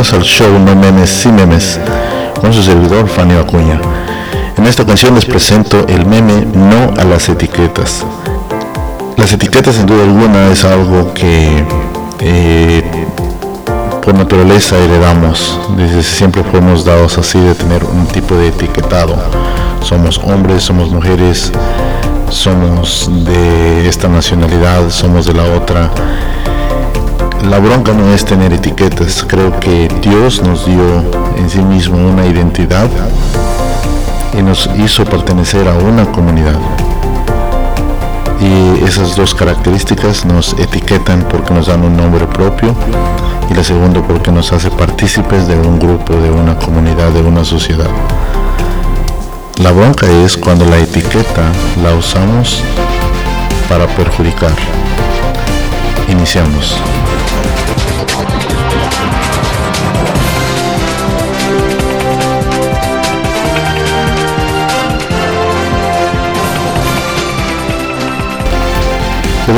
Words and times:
bienvenidos 0.00 0.12
al 0.12 0.22
show 0.22 0.58
No 0.58 0.74
Memes 0.74 1.10
Sin 1.10 1.36
Memes 1.36 1.78
con 2.40 2.54
su 2.54 2.62
servidor 2.62 3.06
Fanny 3.06 3.34
Acuña. 3.34 3.78
En 4.56 4.66
esta 4.66 4.82
ocasión 4.82 5.14
les 5.14 5.26
presento 5.26 5.86
el 5.88 6.06
meme 6.06 6.46
No 6.54 6.94
a 6.98 7.04
las 7.04 7.28
etiquetas. 7.28 8.04
Las 9.18 9.32
etiquetas 9.32 9.74
sin 9.74 9.84
duda 9.84 10.04
alguna 10.04 10.50
es 10.50 10.64
algo 10.64 11.12
que 11.12 11.64
eh, 12.20 13.06
por 14.02 14.14
naturaleza 14.14 14.78
heredamos. 14.78 15.58
Desde 15.76 16.02
siempre 16.02 16.44
fuimos 16.44 16.84
dados 16.84 17.18
así 17.18 17.38
de 17.38 17.54
tener 17.54 17.84
un 17.84 18.06
tipo 18.06 18.34
de 18.36 18.48
etiquetado. 18.48 19.16
Somos 19.82 20.18
hombres, 20.18 20.62
somos 20.62 20.90
mujeres, 20.90 21.52
somos 22.30 23.10
de 23.24 23.86
esta 23.86 24.08
nacionalidad, 24.08 24.88
somos 24.88 25.26
de 25.26 25.34
la 25.34 25.44
otra 25.44 25.90
la 27.42 27.58
bronca 27.58 27.92
no 27.92 28.12
es 28.12 28.24
tener 28.24 28.52
etiquetas, 28.52 29.24
creo 29.26 29.58
que 29.60 29.88
Dios 30.02 30.42
nos 30.42 30.66
dio 30.66 31.04
en 31.36 31.48
sí 31.48 31.60
mismo 31.60 31.96
una 31.96 32.26
identidad 32.26 32.88
y 34.38 34.42
nos 34.42 34.68
hizo 34.78 35.04
pertenecer 35.04 35.66
a 35.68 35.74
una 35.74 36.10
comunidad. 36.12 36.58
Y 38.40 38.84
esas 38.84 39.16
dos 39.16 39.34
características 39.34 40.24
nos 40.24 40.54
etiquetan 40.54 41.26
porque 41.28 41.52
nos 41.52 41.66
dan 41.66 41.84
un 41.84 41.96
nombre 41.96 42.26
propio 42.26 42.74
y 43.50 43.54
la 43.54 43.64
segunda 43.64 44.02
porque 44.02 44.30
nos 44.30 44.52
hace 44.52 44.70
partícipes 44.70 45.46
de 45.46 45.58
un 45.58 45.78
grupo, 45.78 46.14
de 46.14 46.30
una 46.30 46.56
comunidad, 46.56 47.10
de 47.10 47.22
una 47.22 47.44
sociedad. 47.44 47.90
La 49.56 49.72
bronca 49.72 50.06
es 50.24 50.36
cuando 50.36 50.64
la 50.64 50.78
etiqueta 50.78 51.52
la 51.82 51.94
usamos 51.94 52.62
para 53.68 53.86
perjudicar. 53.88 54.52
Iniciamos. 56.08 56.76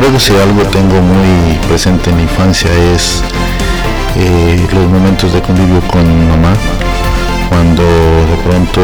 Creo 0.02 0.14
que 0.14 0.20
si 0.20 0.34
algo 0.34 0.62
tengo 0.62 1.00
muy 1.00 1.56
presente 1.68 2.10
en 2.10 2.16
mi 2.16 2.22
infancia 2.22 2.68
es 2.92 3.22
eh, 4.16 4.66
los 4.72 4.90
momentos 4.90 5.32
de 5.32 5.40
convivio 5.40 5.80
con 5.82 6.28
mamá, 6.28 6.54
cuando 7.48 7.84
de 7.84 8.36
pronto 8.44 8.80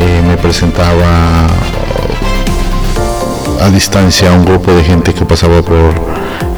eh, 0.00 0.22
me 0.26 0.36
presentaba 0.36 1.46
a 3.62 3.70
distancia 3.70 4.28
a 4.28 4.34
un 4.34 4.44
grupo 4.44 4.72
de 4.72 4.84
gente 4.84 5.14
que 5.14 5.24
pasaba 5.24 5.62
por 5.62 5.94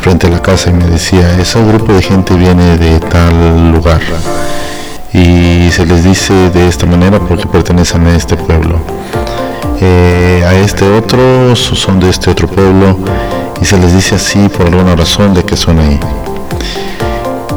frente 0.00 0.26
a 0.26 0.30
la 0.30 0.42
casa 0.42 0.70
y 0.70 0.72
me 0.72 0.86
decía, 0.86 1.38
ese 1.38 1.64
grupo 1.64 1.92
de 1.92 2.02
gente 2.02 2.34
viene 2.34 2.76
de 2.78 2.98
tal 2.98 3.70
lugar 3.70 4.00
y 5.12 5.70
se 5.70 5.86
les 5.86 6.02
dice 6.02 6.50
de 6.50 6.66
esta 6.66 6.84
manera 6.86 7.20
porque 7.20 7.46
pertenecen 7.46 8.08
a 8.08 8.16
este 8.16 8.36
pueblo. 8.36 8.80
Eh, 9.80 10.42
a 10.44 10.54
este 10.54 10.90
otro 10.90 11.54
son 11.54 12.00
de 12.00 12.08
este 12.08 12.30
otro 12.30 12.48
pueblo 12.48 12.96
y 13.60 13.64
se 13.64 13.78
les 13.78 13.92
dice 13.94 14.16
así 14.16 14.48
por 14.48 14.66
alguna 14.66 14.94
razón 14.94 15.34
de 15.34 15.42
que 15.44 15.56
son 15.56 15.78
ahí. 15.78 15.98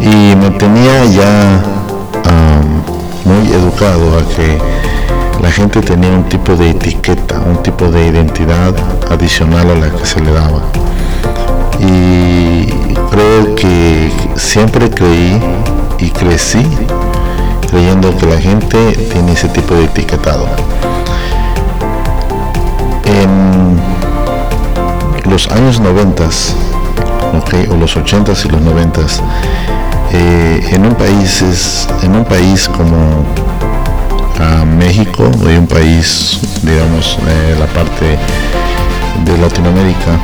Y 0.01 0.35
me 0.35 0.49
tenía 0.51 1.05
ya 1.05 1.61
muy 3.25 3.51
educado 3.51 4.17
a 4.17 4.35
que 4.35 4.57
la 5.41 5.51
gente 5.51 5.81
tenía 5.81 6.09
un 6.09 6.23
tipo 6.23 6.55
de 6.55 6.71
etiqueta, 6.71 7.39
un 7.39 7.61
tipo 7.61 7.89
de 7.89 8.07
identidad 8.07 8.73
adicional 9.11 9.69
a 9.69 9.75
la 9.75 9.89
que 9.91 10.05
se 10.05 10.19
le 10.21 10.31
daba. 10.31 10.61
Y 11.79 12.67
creo 13.11 13.55
que 13.55 14.11
siempre 14.35 14.89
creí 14.89 15.39
y 15.99 16.09
crecí 16.09 16.65
creyendo 17.69 18.15
que 18.17 18.25
la 18.25 18.37
gente 18.37 18.93
tiene 19.13 19.33
ese 19.33 19.47
tipo 19.49 19.75
de 19.75 19.85
etiquetado. 19.85 20.47
En 23.05 23.58
los 25.29 25.47
años 25.49 25.79
90, 25.79 26.23
o 27.69 27.75
los 27.75 27.95
80 27.95 28.33
y 28.45 28.49
los 28.49 28.61
90, 28.61 29.01
eh, 30.11 30.69
en, 30.71 30.85
un 30.85 30.95
país, 30.95 31.87
en 32.01 32.15
un 32.15 32.25
país 32.25 32.67
como 32.67 33.25
México, 34.77 35.29
hay 35.45 35.57
un 35.57 35.67
país, 35.67 36.39
digamos, 36.63 37.17
eh, 37.27 37.55
la 37.59 37.67
parte 37.67 38.17
de 39.25 39.37
Latinoamérica, 39.37 40.19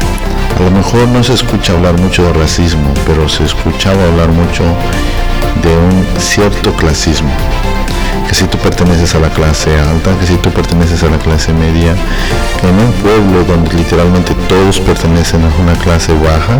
a 0.58 0.64
lo 0.64 0.72
mejor 0.72 1.08
no 1.10 1.24
se 1.24 1.34
escucha 1.34 1.74
hablar 1.74 2.00
mucho 2.00 2.24
de 2.24 2.34
racismo, 2.34 2.94
pero 3.06 3.28
se 3.28 3.44
escuchaba 3.44 4.02
hablar 4.06 4.30
mucho 4.30 4.64
de 5.62 5.78
un 5.78 6.06
cierto 6.20 6.74
clasismo. 6.74 7.30
Si 8.36 8.44
tú 8.48 8.58
perteneces 8.58 9.16
a 9.16 9.20
la 9.20 9.30
clase 9.30 9.80
alta, 9.80 10.12
que 10.20 10.28
si 10.28 10.36
tú 10.36 10.52
perteneces 10.52 11.02
a 11.04 11.08
la 11.08 11.18
clase 11.18 11.54
media, 11.54 11.96
en 12.64 12.78
un 12.78 12.92
pueblo 13.02 13.46
donde 13.46 13.74
literalmente 13.74 14.34
todos 14.50 14.78
pertenecen 14.82 15.42
a 15.42 15.62
una 15.62 15.74
clase 15.76 16.12
baja, 16.16 16.60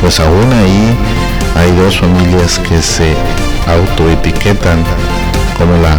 pues 0.00 0.18
aún 0.18 0.52
ahí 0.52 0.96
hay 1.54 1.70
dos 1.76 2.00
familias 2.00 2.58
que 2.58 2.82
se 2.82 3.14
autoetiquetan 3.68 4.82
como 5.56 5.74
la 5.80 5.96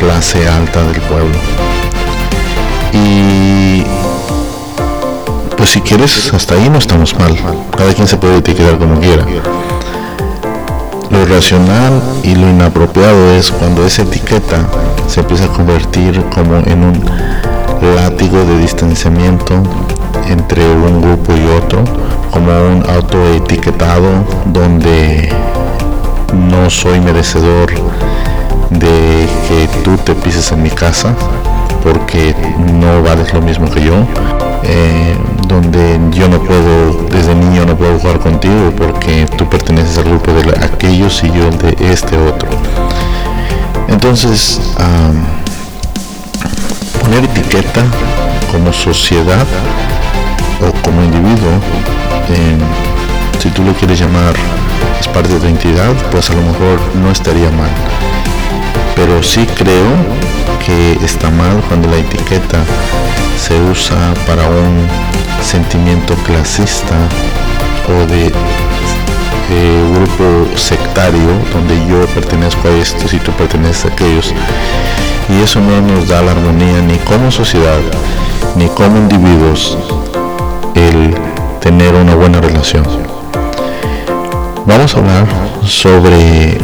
clase 0.00 0.48
alta 0.48 0.82
del 0.82 1.00
pueblo. 1.02 1.38
Y 2.92 3.84
pues 5.56 5.70
si 5.70 5.80
quieres, 5.82 6.34
hasta 6.34 6.56
ahí 6.56 6.68
no 6.68 6.78
estamos 6.78 7.16
mal. 7.16 7.38
Cada 7.78 7.94
quien 7.94 8.08
se 8.08 8.16
puede 8.16 8.38
etiquetar 8.38 8.76
como 8.76 8.98
quiera. 8.98 9.24
Lo 11.30 11.36
racional 11.36 12.02
y 12.24 12.34
lo 12.34 12.50
inapropiado 12.50 13.32
es 13.34 13.52
cuando 13.52 13.86
esa 13.86 14.02
etiqueta 14.02 14.66
se 15.06 15.20
empieza 15.20 15.44
a 15.44 15.48
convertir 15.52 16.20
como 16.34 16.56
en 16.56 16.82
un 16.82 17.04
látigo 17.94 18.44
de 18.44 18.58
distanciamiento 18.58 19.62
entre 20.26 20.68
un 20.68 21.00
grupo 21.00 21.32
y 21.36 21.46
otro, 21.56 21.84
como 22.32 22.50
un 22.50 22.84
autoetiquetado 22.90 24.08
donde 24.46 25.32
no 26.50 26.68
soy 26.68 27.00
merecedor 27.00 27.70
de 28.70 29.28
que 29.46 29.68
tú 29.84 29.96
te 29.98 30.16
pises 30.16 30.50
en 30.50 30.64
mi 30.64 30.70
casa 30.70 31.14
porque 31.84 32.34
no 32.58 33.04
vales 33.04 33.32
lo 33.32 33.40
mismo 33.40 33.70
que 33.70 33.84
yo, 33.84 33.94
eh, 34.64 35.14
donde 35.50 35.98
yo 36.12 36.28
no 36.28 36.38
puedo, 36.40 37.06
desde 37.10 37.34
niño 37.34 37.66
no 37.66 37.76
puedo 37.76 37.98
jugar 37.98 38.20
contigo 38.20 38.72
porque 38.76 39.26
tú 39.36 39.48
perteneces 39.50 39.98
al 39.98 40.04
grupo 40.04 40.32
de 40.32 40.50
aquellos 40.64 41.22
y 41.24 41.26
yo 41.26 41.50
de 41.50 41.76
este 41.92 42.16
otro. 42.16 42.48
Entonces, 43.88 44.60
poner 47.02 47.24
etiqueta 47.24 47.84
como 48.52 48.72
sociedad 48.72 49.46
o 50.62 50.72
como 50.82 51.02
individuo, 51.02 51.52
si 53.40 53.48
tú 53.50 53.64
lo 53.64 53.72
quieres 53.74 53.98
llamar, 53.98 54.34
es 55.00 55.08
parte 55.08 55.32
de 55.32 55.40
tu 55.40 55.46
identidad, 55.46 55.92
pues 56.12 56.30
a 56.30 56.34
lo 56.34 56.42
mejor 56.42 56.78
no 57.02 57.10
estaría 57.10 57.50
mal 57.50 57.70
pero 59.00 59.22
sí 59.22 59.46
creo 59.56 59.88
que 60.64 60.92
está 61.02 61.30
mal 61.30 61.62
cuando 61.68 61.88
la 61.88 61.96
etiqueta 61.96 62.58
se 63.36 63.60
usa 63.60 64.14
para 64.26 64.48
un 64.48 64.86
sentimiento 65.42 66.14
clasista 66.26 66.94
o 67.88 68.06
de 68.06 68.32
grupo 69.94 70.56
sectario 70.56 71.28
donde 71.52 71.74
yo 71.88 72.06
pertenezco 72.14 72.68
a 72.68 72.70
estos 72.72 73.12
y 73.12 73.18
tú 73.18 73.32
perteneces 73.32 73.86
a 73.86 73.88
aquellos 73.88 74.32
y 75.28 75.42
eso 75.42 75.60
no 75.60 75.80
nos 75.80 76.08
da 76.08 76.22
la 76.22 76.32
armonía 76.32 76.80
ni 76.82 76.96
como 76.98 77.30
sociedad 77.30 77.80
ni 78.56 78.68
como 78.68 78.96
individuos 78.98 79.76
el 80.74 81.14
tener 81.60 81.94
una 81.94 82.14
buena 82.14 82.40
relación 82.40 82.84
vamos 84.66 84.94
a 84.94 84.98
hablar 84.98 85.26
sobre 85.66 86.58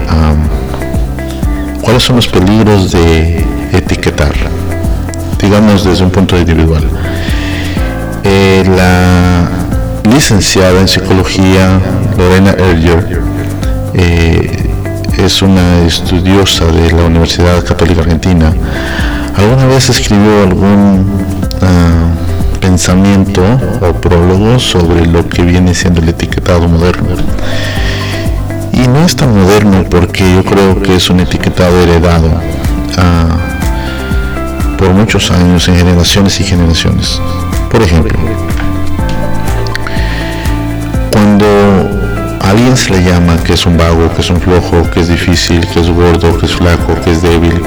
¿Cuáles 1.87 2.03
son 2.03 2.17
los 2.17 2.27
peligros 2.27 2.91
de 2.91 3.45
etiquetar? 3.73 4.56
Digamos 5.47 5.85
desde 5.85 6.03
un 6.03 6.11
punto 6.11 6.37
individual. 6.37 6.83
Eh, 8.25 8.65
la 8.77 9.49
licenciada 10.13 10.81
en 10.81 10.89
psicología 10.89 11.81
Lorena 12.19 12.51
Erger 12.51 13.23
eh, 13.95 14.69
es 15.17 15.43
una 15.43 15.85
estudiosa 15.87 16.65
de 16.65 16.91
la 16.91 17.05
Universidad 17.05 17.65
Católica 17.65 18.01
Argentina. 18.01 18.53
¿Alguna 19.37 19.67
vez 19.67 19.89
escribió 19.89 20.43
algún 20.43 21.07
ah, 21.63 22.09
pensamiento 22.61 23.45
o 23.81 23.93
prólogo 23.93 24.59
sobre 24.59 25.07
lo 25.07 25.29
que 25.29 25.43
viene 25.43 25.75
siendo 25.75 26.01
el 26.01 26.09
etiquetado 26.09 26.67
moderno? 26.67 27.11
Y 28.73 28.89
no 28.89 28.99
es 29.07 29.15
tan 29.15 29.33
moderno 29.33 29.85
porque 29.89 30.25
yo 30.35 30.43
creo 30.43 30.83
que 30.83 30.97
es 30.97 31.09
un 31.09 31.21
etiquetado 31.21 31.81
heredado 31.83 32.33
ah, 32.99 33.56
por 34.77 34.91
muchos 34.91 35.31
años 35.31 35.69
en 35.69 35.77
generaciones 35.77 36.41
y 36.41 36.45
generaciones. 36.45 37.21
Por 37.71 37.83
ejemplo, 37.83 38.19
cuando 41.11 41.47
alguien 42.41 42.77
se 42.77 42.91
le 42.91 43.03
llama 43.03 43.37
que 43.43 43.55
es 43.55 43.67
un 43.67 43.77
vago, 43.77 44.13
que 44.15 44.21
es 44.21 44.31
un 44.31 44.41
flojo, 44.41 44.91
que 44.91 45.01
es 45.01 45.09
difícil, 45.09 45.67
que 45.69 45.81
es 45.81 45.91
gordo, 45.91 46.37
que 46.39 46.47
es 46.47 46.55
flaco, 46.55 46.95
que 47.03 47.13
es 47.13 47.23
débil, 47.23 47.61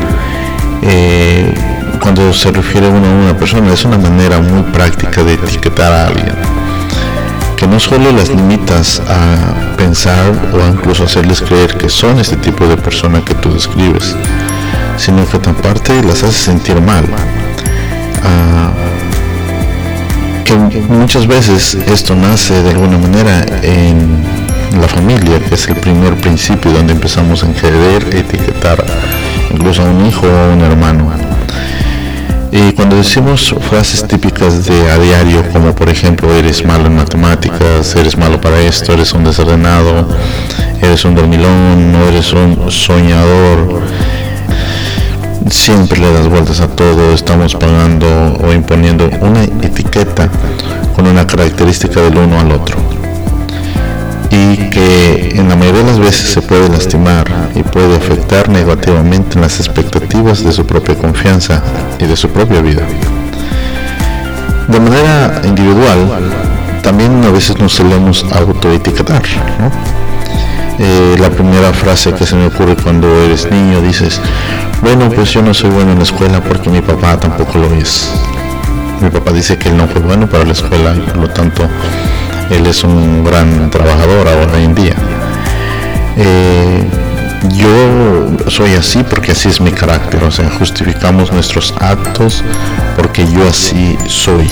eh, 0.81 1.53
cuando 2.01 2.33
se 2.33 2.51
refiere 2.51 2.87
uno 2.87 3.05
a 3.05 3.11
una 3.11 3.37
persona 3.37 3.73
es 3.73 3.83
una 3.83 3.97
manera 3.97 4.39
muy 4.39 4.63
práctica 4.71 5.23
de 5.23 5.33
etiquetar 5.33 5.91
a 5.91 6.07
alguien 6.07 6.35
que 7.59 7.67
no 7.67 7.77
solo 7.77 8.13
las 8.13 8.29
limitas 8.29 9.01
a 9.05 9.75
pensar 9.75 10.31
o 10.53 10.65
incluso 10.73 11.03
hacerles 11.03 11.41
creer 11.41 11.75
que 11.75 11.89
son 11.89 12.17
este 12.17 12.37
tipo 12.37 12.65
de 12.65 12.77
persona 12.77 13.19
que 13.25 13.33
tú 13.35 13.51
describes, 13.51 14.15
sino 14.99 15.25
que 15.27 15.39
tan 15.39 15.55
parte 15.55 16.03
las 16.03 16.23
hace 16.23 16.51
sentir 16.51 16.79
mal. 16.81 17.05
Ah, 18.23 18.71
que 20.43 20.55
muchas 20.89 21.25
veces 21.25 21.75
esto 21.87 22.15
nace 22.15 22.61
de 22.61 22.71
alguna 22.71 22.97
manera 22.97 23.45
en 23.63 24.23
la 24.79 24.87
familia, 24.87 25.39
que 25.39 25.55
es 25.55 25.67
el 25.67 25.75
primer 25.75 26.15
principio 26.15 26.71
donde 26.71 26.93
empezamos 26.93 27.43
a 27.43 27.51
querer 27.53 28.13
etiquetar 28.13 28.83
incluso 29.51 29.81
a 29.81 29.85
un 29.85 30.05
hijo 30.05 30.27
o 30.27 30.35
a 30.35 30.53
un 30.53 30.61
hermano. 30.61 31.11
Y 32.51 32.71
cuando 32.73 32.95
decimos 32.95 33.55
frases 33.69 34.07
típicas 34.07 34.65
de 34.65 34.91
a 34.91 34.97
diario, 34.97 35.47
como 35.53 35.73
por 35.75 35.87
ejemplo, 35.87 36.33
eres 36.33 36.65
malo 36.65 36.87
en 36.87 36.95
matemáticas, 36.95 37.95
eres 37.95 38.17
malo 38.17 38.41
para 38.41 38.59
esto, 38.59 38.91
eres 38.91 39.13
un 39.13 39.23
desordenado, 39.23 40.07
eres 40.81 41.05
un 41.05 41.13
dormilón, 41.13 41.91
no 41.91 42.07
eres 42.07 42.33
un 42.33 42.71
soñador, 42.71 43.81
siempre 45.49 45.99
le 45.99 46.11
das 46.11 46.27
vueltas 46.27 46.59
a 46.59 46.67
todo, 46.67 47.13
estamos 47.13 47.55
pagando 47.55 48.37
o 48.43 48.51
imponiendo 48.53 49.09
una 49.21 49.43
etiqueta 49.43 50.29
con 50.95 51.07
una 51.07 51.25
característica 51.25 52.01
del 52.01 52.17
uno 52.17 52.39
al 52.39 52.51
otro 52.51 52.77
y 54.31 54.69
que 54.69 55.33
en 55.35 55.49
la 55.49 55.55
mayoría 55.55 55.81
de 55.81 55.87
las 55.87 55.99
veces 55.99 56.29
se 56.29 56.41
puede 56.41 56.69
lastimar 56.69 57.25
y 57.55 57.63
puede 57.63 57.95
afectar 57.95 58.49
negativamente 58.49 59.35
en 59.35 59.41
las 59.41 59.59
expectativas 59.59 60.43
de 60.43 60.51
su 60.51 60.65
propia 60.65 60.95
confianza 60.95 61.61
y 61.99 62.05
de 62.05 62.15
su 62.15 62.29
propia 62.29 62.61
vida. 62.61 62.83
De 64.67 64.79
manera 64.79 65.41
individual, 65.43 66.31
también 66.83 67.23
a 67.23 67.31
veces 67.31 67.57
nos 67.57 67.73
solemos 67.73 68.25
autoetiquetar. 68.31 69.23
Eh, 70.77 71.15
la 71.19 71.29
primera 71.29 71.73
frase 71.73 72.13
que 72.13 72.25
se 72.25 72.35
me 72.35 72.45
ocurre 72.45 72.75
cuando 72.75 73.07
eres 73.23 73.49
niño 73.51 73.81
dices, 73.81 74.21
bueno, 74.81 75.09
pues 75.09 75.31
yo 75.31 75.41
no 75.41 75.53
soy 75.53 75.69
bueno 75.69 75.91
en 75.91 75.97
la 75.97 76.03
escuela 76.03 76.41
porque 76.41 76.69
mi 76.69 76.81
papá 76.81 77.19
tampoco 77.19 77.57
lo 77.59 77.73
es. 77.73 78.11
Mi 79.01 79.09
papá 79.09 79.31
dice 79.31 79.57
que 79.57 79.69
él 79.69 79.77
no 79.77 79.87
fue 79.87 80.01
bueno 80.01 80.27
para 80.27 80.43
la 80.45 80.53
escuela 80.53 80.93
y 80.95 80.99
por 80.99 81.17
lo 81.17 81.29
tanto 81.29 81.67
él 82.49 82.65
es 82.65 82.83
un 82.83 83.23
gran 83.23 83.69
trabajador 83.69 84.27
ahora 84.27 84.59
en 84.59 84.75
día. 84.75 84.95
Eh, 86.17 86.83
yo 87.55 88.49
soy 88.49 88.73
así 88.73 89.03
porque 89.03 89.31
así 89.31 89.49
es 89.49 89.61
mi 89.61 89.71
carácter, 89.71 90.23
o 90.23 90.31
sea, 90.31 90.49
justificamos 90.49 91.31
nuestros 91.31 91.73
actos 91.79 92.43
porque 92.97 93.25
yo 93.31 93.47
así 93.47 93.97
soy. 94.07 94.49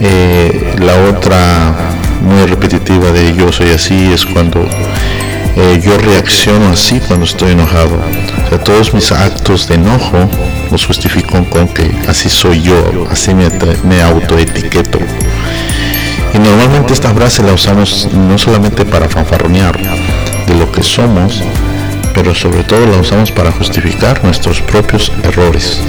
Eh, 0.00 0.76
la 0.78 1.10
otra 1.10 1.74
muy 2.22 2.46
repetitiva 2.46 3.10
de 3.10 3.34
yo 3.34 3.52
soy 3.52 3.70
así 3.70 4.12
es 4.12 4.24
cuando 4.24 4.66
eh, 5.58 5.80
yo 5.82 5.98
reacciono 5.98 6.68
así 6.70 7.00
cuando 7.00 7.24
estoy 7.26 7.52
enojado. 7.52 7.98
Todos 8.64 8.94
mis 8.94 9.10
actos 9.12 9.68
de 9.68 9.74
enojo 9.74 10.28
los 10.70 10.86
justifico 10.86 11.44
con 11.50 11.68
que 11.68 11.90
así 12.06 12.28
soy 12.28 12.62
yo, 12.62 13.06
así 13.10 13.32
me, 13.34 14.02
autoetiqueto. 14.02 14.98
Y 16.34 16.38
normalmente 16.38 16.92
esta 16.92 17.12
frase 17.12 17.42
la 17.42 17.52
usamos 17.52 18.08
no 18.12 18.38
solamente 18.38 18.84
para 18.84 19.08
fanfarronear 19.08 19.76
de 20.46 20.54
lo 20.54 20.70
que 20.70 20.82
somos, 20.82 21.42
pero 22.14 22.34
sobre 22.34 22.64
todo 22.64 22.86
la 22.86 22.98
usamos 22.98 23.32
para 23.32 23.50
justificar 23.50 24.22
nuestros 24.24 24.60
propios 24.62 25.12
errores. 25.24 25.80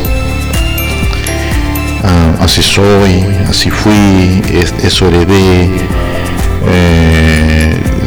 Ah, 2.03 2.37
así 2.41 2.61
soy, 2.61 3.23
así 3.47 3.69
fui, 3.69 4.41
eso 4.83 5.07
heredé, 5.07 5.69
eh, 6.67 7.38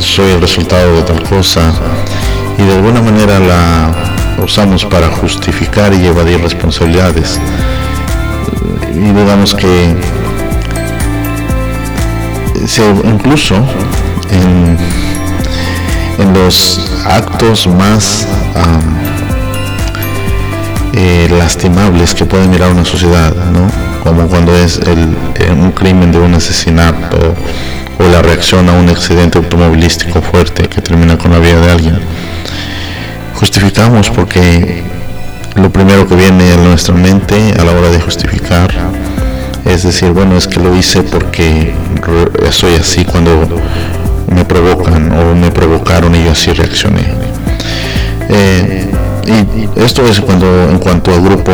soy 0.02 0.32
el 0.32 0.40
resultado 0.40 0.96
de 0.96 1.02
tal 1.02 1.22
cosa 1.22 1.72
y 2.58 2.62
de 2.62 2.74
alguna 2.74 3.00
manera 3.00 3.38
la 3.38 4.42
usamos 4.42 4.84
para 4.84 5.08
justificar 5.08 5.94
y 5.94 6.06
evadir 6.06 6.40
responsabilidades. 6.42 7.38
Y 8.92 8.98
digamos 8.98 9.54
que 9.54 9.96
incluso 13.04 13.56
en, 14.30 14.76
los 16.34 16.80
actos 17.04 17.66
más 17.66 18.26
eh, 20.94 21.28
lastimables 21.30 22.14
que 22.14 22.24
puede 22.24 22.46
mirar 22.48 22.72
una 22.72 22.84
sociedad, 22.84 23.34
como 24.02 24.26
cuando 24.28 24.54
es 24.54 24.78
el, 24.78 25.16
un 25.52 25.72
crimen 25.72 26.12
de 26.12 26.18
un 26.18 26.34
asesinato 26.34 27.34
o 28.04 28.08
la 28.08 28.22
reacción 28.22 28.68
a 28.68 28.72
un 28.72 28.88
accidente 28.88 29.38
automovilístico 29.38 30.20
fuerte 30.20 30.68
que 30.68 30.80
termina 30.80 31.16
con 31.16 31.30
la 31.30 31.38
vida 31.38 31.60
de 31.60 31.70
alguien. 31.70 31.98
Justificamos 33.34 34.10
porque 34.10 34.82
lo 35.54 35.70
primero 35.70 36.06
que 36.06 36.14
viene 36.16 36.52
a 36.52 36.56
nuestra 36.56 36.94
mente 36.94 37.54
a 37.58 37.64
la 37.64 37.72
hora 37.72 37.90
de 37.90 38.00
justificar 38.00 38.70
es 39.64 39.84
decir, 39.84 40.10
bueno, 40.10 40.36
es 40.36 40.48
que 40.48 40.60
lo 40.60 40.76
hice 40.76 41.02
porque 41.02 41.72
soy 42.50 42.74
así 42.74 43.04
cuando 43.04 43.48
me 44.34 44.44
provocan 44.44 45.12
o 45.12 45.34
me 45.34 45.50
provocaron 45.50 46.14
y 46.14 46.24
yo 46.24 46.32
así 46.32 46.52
reaccioné. 46.52 47.06
Eh, 48.28 48.90
y 49.26 49.80
esto 49.80 50.04
es 50.06 50.20
cuando 50.20 50.46
en 50.68 50.78
cuanto 50.78 51.12
al 51.14 51.22
grupo 51.22 51.52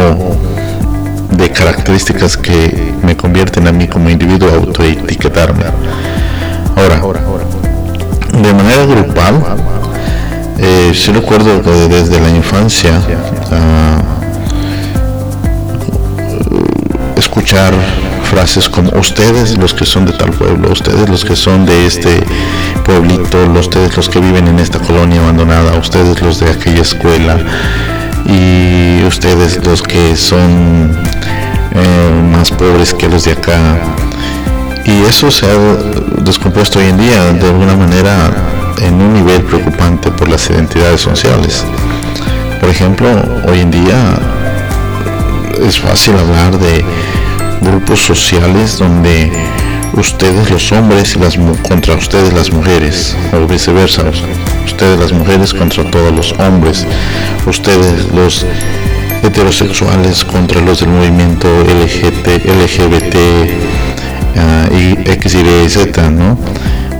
de 1.33 1.51
características 1.51 2.37
que 2.37 2.93
me 3.03 3.17
convierten 3.17 3.67
a 3.69 3.73
mí 3.73 3.87
como 3.87 4.09
individuo 4.09 4.49
a 4.51 4.55
autoetiquetarme. 4.55 5.65
Ahora, 6.97 7.21
de 8.33 8.55
manera 8.55 8.87
grupal, 8.87 9.43
eh, 10.59 10.93
sí 10.95 11.13
recuerdo 11.13 11.61
que 11.63 11.71
desde 11.71 12.19
la 12.19 12.31
infancia 12.31 12.99
ah, 13.53 14.01
escuchar 17.17 17.75
frases 18.25 18.69
como 18.69 18.91
ustedes 18.99 19.59
los 19.59 19.75
que 19.75 19.85
son 19.85 20.07
de 20.07 20.13
tal 20.13 20.31
pueblo, 20.31 20.73
ustedes 20.73 21.09
los 21.11 21.25
que 21.25 21.37
son 21.37 21.67
de 21.67 21.87
este 21.87 22.23
pueblito, 22.85 23.39
ustedes 23.59 23.95
los 23.97 24.09
que 24.09 24.21
viven 24.21 24.49
en 24.49 24.59
esta 24.59 24.79
colonia 24.79 25.21
abandonada, 25.21 25.79
ustedes 25.79 26.23
los 26.23 26.41
de 26.41 26.51
aquella 26.51 26.83
escuela 26.83 27.39
y 28.25 29.05
ustedes 29.05 29.65
los 29.65 29.83
que 29.83 30.17
son 30.17 30.97
eh, 31.75 32.23
más 32.33 32.51
pobres 32.51 32.95
que 32.95 33.09
los 33.09 33.25
de 33.25 33.33
acá. 33.33 33.59
Y 34.89 35.05
eso 35.07 35.31
se 35.31 35.45
ha 35.45 35.55
descompuesto 36.23 36.79
hoy 36.79 36.87
en 36.87 36.97
día 36.97 37.33
de 37.35 37.47
alguna 37.47 37.77
manera 37.77 38.31
en 38.81 38.95
un 38.95 39.13
nivel 39.13 39.43
preocupante 39.43 40.11
por 40.11 40.31
las 40.31 40.49
identidades 40.49 41.03
sociales. 41.03 41.63
Por 42.59 42.71
ejemplo, 42.71 43.07
hoy 43.47 43.61
en 43.61 43.71
día 43.71 44.19
es 45.63 45.79
fácil 45.79 46.15
hablar 46.17 46.59
de 46.59 46.83
grupos 47.61 48.01
sociales 48.01 48.79
donde 48.79 49.31
ustedes 49.93 50.51
los 50.51 50.73
hombres 50.73 51.17
y 51.17 51.19
las 51.19 51.37
contra 51.69 51.95
ustedes 51.95 52.33
las 52.33 52.51
mujeres 52.51 53.15
o 53.35 53.47
viceversa 53.47 54.05
ustedes 54.65 54.99
las 54.99 55.13
mujeres 55.13 55.53
contra 55.53 55.85
todos 55.91 56.15
los 56.15 56.33
hombres 56.39 56.87
ustedes 57.47 58.07
los 58.15 58.47
heterosexuales 59.23 60.25
contra 60.25 60.61
los 60.61 60.81
del 60.81 60.91
movimiento 60.91 61.49
LGBT 61.65 62.29
X, 62.29 63.68
¿no? 66.11 66.39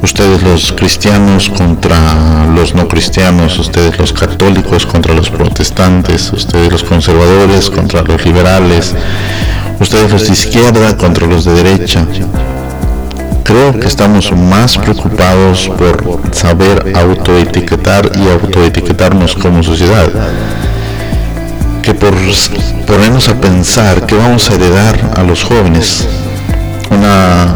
Ustedes 0.03 0.43
los 0.43 0.73
cristianos 0.73 1.49
contra 1.49 2.47
los 2.55 2.75
no 2.75 2.87
cristianos, 2.87 3.59
ustedes 3.59 3.99
los 3.99 4.13
católicos 4.13 4.85
contra 4.85 5.15
los 5.15 5.31
protestantes, 5.31 6.31
ustedes 6.33 6.71
los 6.71 6.85
conservadores 6.85 7.71
contra 7.71 8.03
los 8.03 8.25
liberales, 8.25 8.95
ustedes 9.81 10.13
los 10.13 10.27
de 10.27 10.33
izquierda 10.33 10.97
contra 10.97 11.27
los 11.27 11.45
de 11.45 11.55
derecha. 11.55 12.07
Creo 13.43 13.81
que 13.81 13.87
estamos 13.87 14.31
más 14.33 14.77
preocupados 14.77 15.71
por 15.79 16.21
saber 16.33 16.93
autoetiquetar 16.95 18.13
y 18.17 18.29
autoetiquetarnos 18.29 19.35
como 19.35 19.63
sociedad 19.63 20.09
que 21.83 21.95
por 21.95 22.15
ponernos 22.87 23.31
a 23.31 23.41
pensar 23.41 24.05
que 24.05 24.15
vamos 24.15 24.51
a 24.51 24.55
heredar 24.55 25.13
a 25.17 25.23
los 25.23 25.43
jóvenes 25.43 26.07
una 26.91 27.55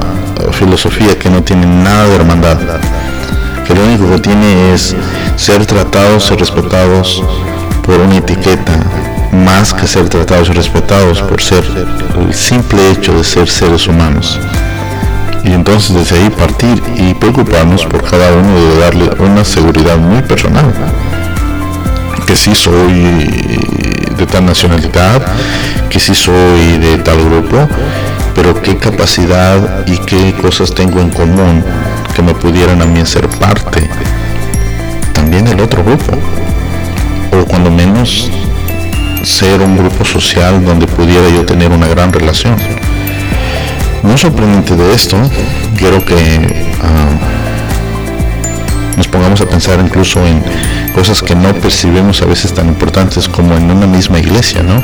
filosofía 0.50 1.18
que 1.18 1.30
no 1.30 1.42
tiene 1.42 1.66
nada 1.66 2.08
de 2.08 2.16
hermandad, 2.16 2.58
que 3.66 3.74
lo 3.74 3.84
único 3.84 4.10
que 4.10 4.18
tiene 4.20 4.74
es 4.74 4.96
ser 5.36 5.64
tratados 5.66 6.30
y 6.30 6.36
respetados 6.36 7.22
por 7.84 8.00
una 8.00 8.16
etiqueta 8.16 8.78
más 9.32 9.72
que 9.72 9.86
ser 9.86 10.08
tratados 10.08 10.50
y 10.50 10.52
respetados 10.52 11.22
por 11.22 11.40
ser 11.40 11.64
el 12.20 12.34
simple 12.34 12.90
hecho 12.90 13.14
de 13.14 13.24
ser 13.24 13.48
seres 13.48 13.86
humanos. 13.86 14.38
y 15.44 15.52
entonces 15.52 15.94
desde 15.94 16.22
ahí 16.22 16.30
partir 16.30 16.82
y 16.96 17.14
preocuparnos 17.14 17.84
por 17.86 18.02
cada 18.08 18.32
uno 18.32 18.54
de 18.54 18.78
darle 18.78 19.10
una 19.18 19.44
seguridad 19.44 19.96
muy 19.96 20.22
personal 20.22 20.72
que 22.26 22.36
si 22.36 22.54
soy 22.54 22.92
de 24.16 24.26
tal 24.26 24.46
nacionalidad 24.46 25.20
que 25.90 25.98
si 25.98 26.14
soy 26.14 26.78
de 26.78 26.98
tal 26.98 27.18
grupo 27.24 27.68
pero 28.34 28.60
qué 28.60 28.76
capacidad 28.76 29.86
y 29.86 29.98
qué 29.98 30.34
cosas 30.40 30.74
tengo 30.74 31.00
en 31.00 31.10
común 31.10 31.64
que 32.14 32.22
me 32.22 32.34
pudieran 32.34 32.82
a 32.82 32.86
mí 32.86 33.04
ser 33.04 33.28
parte 33.28 33.88
también 35.12 35.44
del 35.44 35.60
otro 35.60 35.82
grupo 35.84 36.12
o 37.32 37.44
cuando 37.46 37.70
menos 37.70 38.30
ser 39.24 39.60
un 39.60 39.76
grupo 39.76 40.04
social 40.04 40.64
donde 40.64 40.86
pudiera 40.86 41.28
yo 41.28 41.44
tener 41.44 41.70
una 41.70 41.86
gran 41.86 42.12
relación 42.12 42.56
no 44.02 44.18
sorprendente 44.18 44.74
de 44.76 44.94
esto, 44.94 45.16
quiero 45.76 46.04
que 46.04 46.66
ah, 46.82 47.10
nos 48.96 49.08
pongamos 49.08 49.40
a 49.40 49.46
pensar 49.46 49.78
incluso 49.80 50.24
en 50.26 50.42
cosas 50.92 51.22
que 51.22 51.34
no 51.34 51.54
percibimos 51.54 52.20
a 52.22 52.26
veces 52.26 52.52
tan 52.52 52.68
importantes 52.68 53.28
como 53.28 53.56
en 53.56 53.70
una 53.70 53.86
misma 53.86 54.18
iglesia, 54.18 54.62
¿no? 54.62 54.82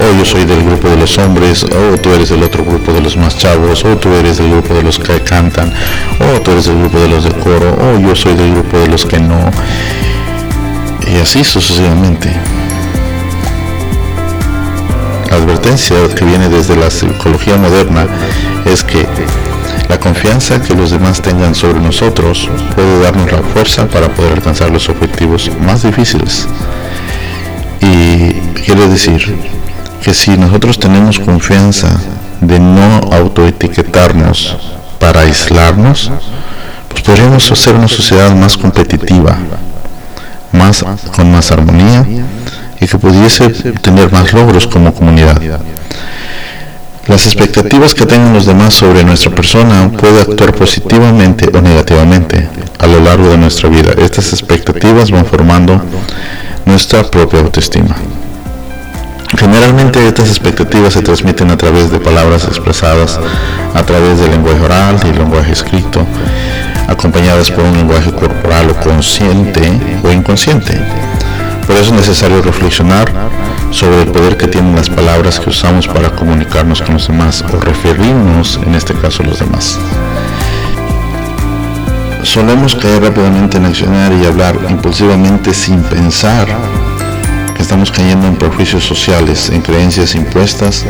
O 0.00 0.04
oh, 0.04 0.18
yo 0.18 0.24
soy 0.24 0.44
del 0.44 0.62
grupo 0.64 0.88
de 0.88 0.96
los 0.96 1.18
hombres, 1.18 1.64
o 1.64 1.66
oh, 1.66 1.98
tú 1.98 2.10
eres 2.10 2.28
del 2.28 2.42
otro 2.44 2.64
grupo 2.64 2.92
de 2.92 3.00
los 3.00 3.16
más 3.16 3.36
chavos, 3.36 3.84
o 3.84 3.92
oh, 3.92 3.96
tú 3.96 4.12
eres 4.12 4.38
del 4.38 4.50
grupo 4.50 4.74
de 4.74 4.84
los 4.84 4.98
que 4.98 5.20
cantan, 5.20 5.72
o 6.20 6.40
tú 6.40 6.52
eres 6.52 6.66
del 6.66 6.78
grupo 6.78 6.98
de 7.00 7.08
los 7.08 7.24
del 7.24 7.34
coro, 7.34 7.76
o 7.80 7.98
yo 7.98 8.14
soy 8.14 8.34
del 8.34 8.52
grupo 8.52 8.78
de 8.78 8.86
los 8.86 9.04
que 9.04 9.18
no. 9.18 9.50
Y 11.12 11.20
así 11.20 11.42
sucesivamente. 11.42 12.32
La 15.30 15.36
advertencia 15.36 15.96
que 16.14 16.24
viene 16.24 16.48
desde 16.48 16.76
la 16.76 16.90
psicología 16.90 17.56
moderna 17.56 18.06
es 18.64 18.84
que 18.84 19.04
la 19.88 19.98
confianza 19.98 20.62
que 20.62 20.74
los 20.74 20.90
demás 20.90 21.20
tengan 21.22 21.54
sobre 21.54 21.80
nosotros 21.80 22.48
puede 22.74 23.00
darnos 23.00 23.32
la 23.32 23.38
fuerza 23.38 23.86
para 23.88 24.08
poder 24.08 24.34
alcanzar 24.34 24.70
los 24.70 24.88
objetivos 24.88 25.50
más 25.60 25.82
difíciles. 25.82 26.46
Y 27.80 28.32
quiere 28.64 28.88
decir 28.88 29.57
que 30.02 30.14
si 30.14 30.36
nosotros 30.36 30.78
tenemos 30.78 31.18
confianza 31.18 31.88
de 32.40 32.58
no 32.60 33.00
autoetiquetarnos 33.12 34.56
para 34.98 35.22
aislarnos, 35.22 36.10
pues 36.88 37.02
podríamos 37.02 37.44
ser 37.44 37.74
una 37.74 37.88
sociedad 37.88 38.34
más 38.34 38.56
competitiva, 38.56 39.38
más 40.52 40.84
con 41.14 41.30
más 41.30 41.50
armonía 41.52 42.06
y 42.80 42.86
que 42.86 42.98
pudiese 42.98 43.50
tener 43.82 44.12
más 44.12 44.32
logros 44.32 44.66
como 44.66 44.94
comunidad. 44.94 45.40
Las 47.06 47.24
expectativas 47.26 47.94
que 47.94 48.04
tengan 48.04 48.34
los 48.34 48.44
demás 48.44 48.74
sobre 48.74 49.02
nuestra 49.02 49.34
persona 49.34 49.90
puede 49.90 50.20
actuar 50.20 50.54
positivamente 50.54 51.48
o 51.56 51.60
negativamente 51.60 52.48
a 52.78 52.86
lo 52.86 53.00
largo 53.00 53.30
de 53.30 53.38
nuestra 53.38 53.70
vida. 53.70 53.94
Estas 53.96 54.32
expectativas 54.32 55.10
van 55.10 55.24
formando 55.24 55.80
nuestra 56.66 57.02
propia 57.04 57.40
autoestima. 57.40 57.96
Generalmente 59.38 60.04
estas 60.04 60.30
expectativas 60.30 60.94
se 60.94 61.02
transmiten 61.02 61.48
a 61.52 61.56
través 61.56 61.92
de 61.92 62.00
palabras 62.00 62.44
expresadas 62.44 63.20
a 63.72 63.82
través 63.84 64.18
del 64.18 64.32
lenguaje 64.32 64.60
oral 64.60 64.98
y 65.04 65.16
lenguaje 65.16 65.52
escrito, 65.52 66.04
acompañadas 66.88 67.48
por 67.52 67.62
un 67.62 67.76
lenguaje 67.76 68.10
corporal 68.10 68.68
o 68.70 68.74
consciente 68.80 69.62
o 70.02 70.10
inconsciente. 70.10 70.80
Por 71.68 71.76
eso 71.76 71.90
es 71.90 71.92
necesario 71.92 72.42
reflexionar 72.42 73.12
sobre 73.70 74.02
el 74.02 74.08
poder 74.08 74.36
que 74.36 74.48
tienen 74.48 74.74
las 74.74 74.90
palabras 74.90 75.38
que 75.38 75.50
usamos 75.50 75.86
para 75.86 76.10
comunicarnos 76.10 76.82
con 76.82 76.94
los 76.94 77.06
demás 77.06 77.44
o 77.54 77.60
referirnos 77.60 78.58
en 78.66 78.74
este 78.74 78.92
caso 78.94 79.22
a 79.22 79.26
los 79.26 79.38
demás. 79.38 79.78
Solemos 82.24 82.74
caer 82.74 83.02
rápidamente 83.02 83.58
en 83.58 83.66
accionar 83.66 84.12
y 84.12 84.26
hablar 84.26 84.58
impulsivamente 84.68 85.54
sin 85.54 85.80
pensar 85.84 86.48
estamos 87.58 87.90
cayendo 87.90 88.26
en 88.26 88.36
prejuicios 88.36 88.84
sociales, 88.84 89.50
en 89.50 89.62
creencias 89.62 90.14
impuestas, 90.14 90.84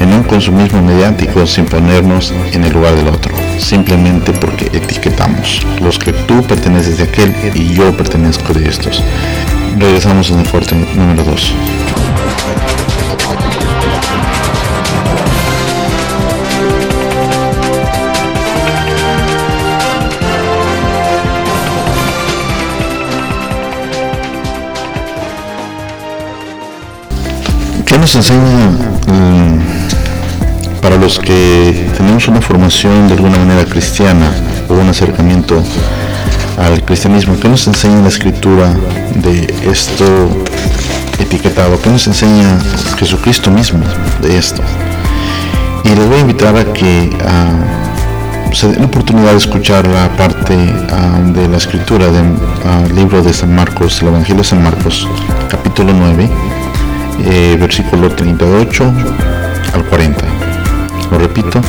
en 0.00 0.12
un 0.12 0.22
consumismo 0.22 0.82
mediático 0.82 1.46
sin 1.46 1.66
ponernos 1.66 2.32
en 2.52 2.64
el 2.64 2.72
lugar 2.72 2.94
del 2.96 3.08
otro, 3.08 3.34
simplemente 3.58 4.32
porque 4.32 4.66
etiquetamos 4.66 5.66
los 5.80 5.98
que 5.98 6.12
tú 6.12 6.42
perteneces 6.42 6.98
de 6.98 7.04
aquel 7.04 7.34
y 7.54 7.74
yo 7.74 7.96
pertenezco 7.96 8.52
de 8.52 8.68
estos. 8.68 9.02
Regresamos 9.78 10.30
en 10.30 10.40
el 10.40 10.48
corte 10.48 10.74
número 10.74 11.24
2. 11.24 11.54
Nos 28.06 28.14
enseña 28.14 28.70
mm, 29.08 30.80
para 30.80 30.94
los 30.96 31.18
que 31.18 31.90
tenemos 31.96 32.28
una 32.28 32.40
formación 32.40 33.08
de 33.08 33.14
alguna 33.14 33.36
manera 33.36 33.64
cristiana 33.64 34.30
o 34.68 34.74
un 34.74 34.88
acercamiento 34.88 35.60
al 36.56 36.84
cristianismo? 36.84 37.36
¿Qué 37.40 37.48
nos 37.48 37.66
enseña 37.66 38.02
la 38.02 38.08
escritura 38.08 38.76
de 39.16 39.52
esto 39.68 40.04
etiquetado? 41.18 41.80
¿Qué 41.82 41.90
nos 41.90 42.06
enseña 42.06 42.60
Jesucristo 42.96 43.50
mismo 43.50 43.82
de 44.22 44.38
esto? 44.38 44.62
Y 45.82 45.88
les 45.88 46.06
voy 46.06 46.18
a 46.18 46.20
invitar 46.20 46.56
a 46.56 46.72
que 46.72 47.10
uh, 47.10 48.54
se 48.54 48.68
den 48.68 48.82
la 48.82 48.86
oportunidad 48.86 49.32
de 49.32 49.38
escuchar 49.38 49.84
la 49.84 50.08
parte 50.16 50.54
ah, 50.92 51.18
de 51.34 51.48
la 51.48 51.56
escritura 51.56 52.06
del 52.06 52.36
ah, 52.64 52.84
libro 52.94 53.20
de 53.20 53.32
San 53.32 53.52
Marcos, 53.52 54.00
el 54.00 54.08
Evangelio 54.08 54.42
de 54.42 54.48
San 54.48 54.62
Marcos, 54.62 55.08
capítulo 55.50 55.92
9, 55.92 56.30
eh, 57.20 57.56
versículo 57.58 58.10
38 58.10 58.92
al 59.74 59.84
40. 59.84 60.24
Lo 61.10 61.18
repito, 61.18 61.60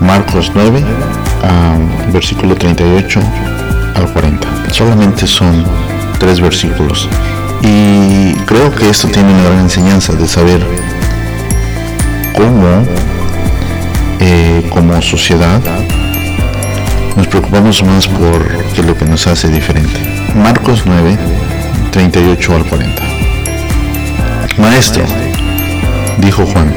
Marcos 0.00 0.50
9, 0.54 0.84
versículo 2.12 2.54
38 2.54 3.20
al 3.94 4.12
40. 4.12 4.48
Solamente 4.70 5.26
son 5.26 5.64
tres 6.18 6.40
versículos. 6.40 7.08
Y 7.62 8.34
creo 8.46 8.74
que 8.74 8.90
esto 8.90 9.08
tiene 9.08 9.32
una 9.32 9.44
gran 9.44 9.60
enseñanza 9.60 10.12
de 10.12 10.28
saber 10.28 10.66
cómo 12.34 12.84
eh, 14.20 14.66
como 14.70 15.00
sociedad 15.02 15.60
nos 17.16 17.26
preocupamos 17.26 17.82
más 17.82 18.08
por 18.08 18.84
lo 18.84 18.96
que 18.96 19.04
nos 19.04 19.26
hace 19.26 19.48
diferente. 19.48 20.00
Marcos 20.34 20.82
9, 20.84 21.16
38 21.92 22.56
al 22.56 22.64
40. 22.64 23.13
Maestro, 24.58 25.04
dijo 26.18 26.46
Juan. 26.46 26.72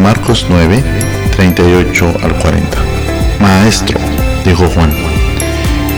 Marcos 0.00 0.46
9, 0.48 0.82
38 1.36 2.14
al 2.22 2.34
40. 2.38 2.78
Maestro, 3.40 3.98
dijo 4.44 4.66
Juan 4.68 4.90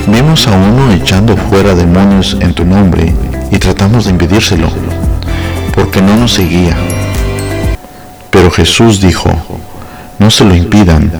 Vimos 0.08 0.48
a 0.48 0.56
uno 0.56 0.92
echando 0.92 1.36
fuera 1.36 1.74
demonios 1.74 2.36
en 2.40 2.54
tu 2.54 2.64
nombre 2.64 3.14
y 3.50 3.58
tratamos 3.58 4.04
de 4.04 4.10
impedírselo, 4.10 4.68
porque 5.74 6.02
no 6.02 6.16
nos 6.16 6.34
seguía. 6.34 6.76
Pero 8.30 8.50
Jesús 8.50 9.00
dijo, 9.00 9.30
no 10.18 10.30
se 10.30 10.44
lo 10.44 10.54
impidan, 10.54 11.10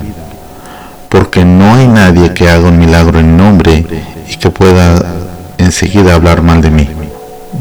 porque 1.09 1.45
no 1.45 1.75
hay 1.75 1.87
nadie 1.87 2.35
que 2.35 2.49
haga 2.49 2.69
un 2.69 2.78
milagro 2.78 3.21
en 3.21 3.37
nombre 3.37 3.85
y 4.28 4.35
que 4.35 4.50
pueda 4.50 5.05
enseguida 5.59 6.14
hablar 6.14 6.43
mal 6.43 6.61
de 6.61 6.71
mí, 6.71 6.88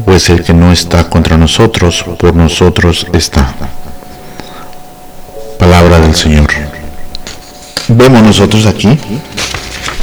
pues 0.06 0.30
el 0.30 0.42
que 0.42 0.54
no 0.54 0.72
está 0.72 1.10
contra 1.10 1.36
nosotros, 1.36 2.04
por 2.18 2.34
nosotros 2.34 3.06
está. 3.12 3.52
Palabra 5.58 5.98
del 5.98 6.14
Señor. 6.14 6.46
Vemos 7.88 8.22
nosotros 8.22 8.66
aquí 8.66 8.98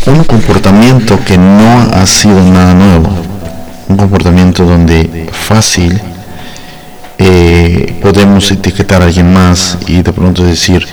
un 0.05 0.23
comportamiento 0.25 1.17
que 1.25 1.37
no 1.37 1.79
ha 1.93 2.05
sido 2.05 2.41
nada 2.43 2.73
nuevo, 2.73 3.09
un 3.87 3.95
comportamiento 3.95 4.65
donde 4.65 5.29
fácil 5.31 5.99
eh, 7.17 7.97
podemos 8.01 8.51
etiquetar 8.51 9.01
a 9.01 9.05
alguien 9.05 9.31
más 9.31 9.77
y 9.87 10.01
de 10.01 10.11
pronto 10.11 10.43
decir, 10.43 10.85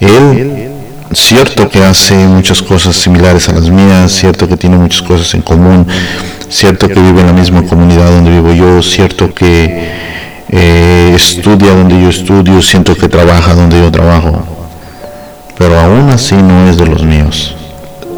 él 0.00 0.72
cierto 1.12 1.68
que 1.68 1.84
hace 1.84 2.16
muchas 2.26 2.60
cosas 2.60 2.96
similares 2.96 3.48
a 3.48 3.52
las 3.52 3.70
mías, 3.70 4.10
cierto 4.12 4.48
que 4.48 4.56
tiene 4.56 4.76
muchas 4.76 5.02
cosas 5.02 5.32
en 5.34 5.42
común, 5.42 5.86
cierto 6.54 6.88
que 6.88 7.00
vive 7.00 7.20
en 7.20 7.26
la 7.26 7.32
misma 7.32 7.62
comunidad 7.62 8.10
donde 8.10 8.30
vivo 8.30 8.52
yo, 8.52 8.82
cierto 8.82 9.34
que 9.34 9.90
eh, 10.50 11.12
estudia 11.14 11.74
donde 11.74 12.00
yo 12.00 12.08
estudio, 12.08 12.62
siento 12.62 12.94
que 12.94 13.08
trabaja 13.08 13.54
donde 13.54 13.80
yo 13.80 13.90
trabajo, 13.90 14.44
pero 15.58 15.78
aún 15.80 16.10
así 16.10 16.34
no 16.36 16.68
es 16.68 16.76
de 16.76 16.86
los 16.86 17.02
míos 17.02 17.56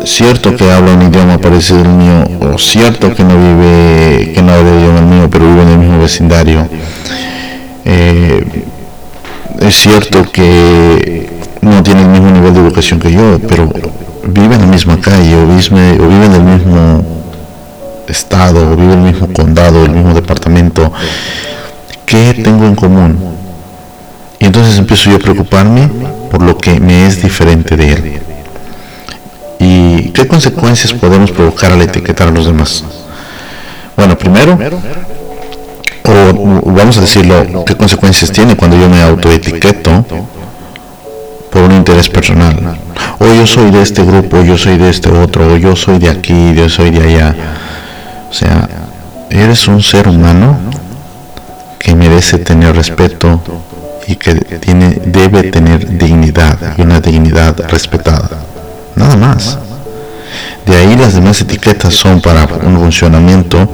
cierto 0.07 0.55
que 0.55 0.71
habla 0.71 0.93
un 0.93 1.03
idioma 1.03 1.39
parecido 1.39 1.81
al 1.81 1.89
mío, 1.89 2.25
o 2.55 2.59
cierto 2.59 3.15
que 3.15 3.25
no 3.25 3.35
vive, 3.37 4.33
que 4.33 4.43
no 4.43 4.53
habla 4.53 4.71
el 4.71 4.81
idioma 4.81 5.01
mío, 5.03 5.29
pero 5.31 5.49
vive 5.49 5.63
en 5.63 5.69
el 5.69 5.79
mismo 5.79 5.99
vecindario. 5.99 6.69
Eh, 7.85 8.45
es 9.61 9.75
cierto 9.75 10.31
que 10.31 11.29
no 11.61 11.83
tiene 11.83 12.03
el 12.03 12.09
mismo 12.09 12.31
nivel 12.31 12.55
de 12.55 12.61
educación 12.61 13.01
que 13.01 13.13
yo, 13.13 13.39
pero 13.49 13.69
vive 14.25 14.55
en 14.55 14.61
la 14.61 14.67
misma 14.67 15.01
calle 15.01 15.35
o 15.35 15.43
o 15.43 16.09
vive 16.09 16.27
en 16.27 16.33
el 16.33 16.43
mismo 16.43 17.16
estado 18.09 18.73
o 18.73 18.77
vive 18.77 18.93
en 18.93 18.99
el 19.07 19.13
mismo 19.13 19.33
condado, 19.33 19.85
el 19.85 19.93
mismo 19.93 20.15
departamento. 20.15 20.93
¿Qué 22.05 22.35
tengo 22.43 22.67
en 22.67 22.75
común? 22.75 23.19
Y 24.39 24.47
entonces 24.47 24.79
empiezo 24.79 25.11
yo 25.11 25.17
a 25.17 25.19
preocuparme 25.19 25.89
por 26.31 26.43
lo 26.43 26.57
que 26.57 26.79
me 26.79 27.07
es 27.07 27.23
diferente 27.23 27.77
de 27.77 27.93
él. 27.93 28.21
¿Y 29.59 30.11
qué 30.11 30.27
consecuencias 30.27 30.93
podemos 30.93 31.31
provocar 31.31 31.73
al 31.73 31.83
etiquetar 31.83 32.29
a 32.29 32.31
los 32.31 32.47
demás? 32.47 32.85
Bueno, 33.97 34.17
primero, 34.19 34.59
o 36.05 36.73
vamos 36.73 36.99
a 36.99 37.01
decirlo, 37.01 37.65
¿qué 37.65 37.75
consecuencias 37.75 38.31
tiene 38.31 38.57
cuando 38.57 38.79
yo 38.79 38.89
me 38.89 39.03
autoetiqueto 39.03 40.05
por 41.51 41.63
un 41.63 41.73
interés 41.73 42.09
personal? 42.09 42.79
O 43.19 43.27
yo 43.27 43.47
soy 43.47 43.71
de 43.71 43.83
este 43.83 44.05
grupo, 44.05 44.43
yo 44.43 44.59
soy 44.59 44.77
de 44.77 44.91
este 44.91 45.11
otro, 45.11 45.55
o 45.55 45.57
yo 45.57 45.75
soy 45.75 45.99
de 45.99 46.11
aquí, 46.11 46.55
yo 46.55 46.69
soy 46.69 46.91
de 46.91 47.03
allá. 47.03 47.35
O 48.31 48.33
sea, 48.33 48.69
eres 49.31 49.69
un 49.69 49.83
ser 49.83 50.09
humano 50.09 50.59
que 51.79 51.95
merece 51.95 52.39
tener 52.39 52.75
respeto 52.75 53.41
y 54.07 54.17
que 54.17 54.35
tiene, 54.35 55.01
debe 55.07 55.45
tener 55.45 55.99
dignidad 55.99 56.59
y 56.77 56.83
una 56.83 57.01
dignidad 57.01 57.57
respetada. 57.69 58.31
Nada 58.95 59.17
más. 59.17 59.59
De 60.65 60.77
ahí 60.77 60.97
las 60.97 61.15
demás 61.15 61.41
etiquetas 61.41 61.95
son 61.95 62.21
para 62.21 62.45
un 62.45 62.79
funcionamiento 62.79 63.69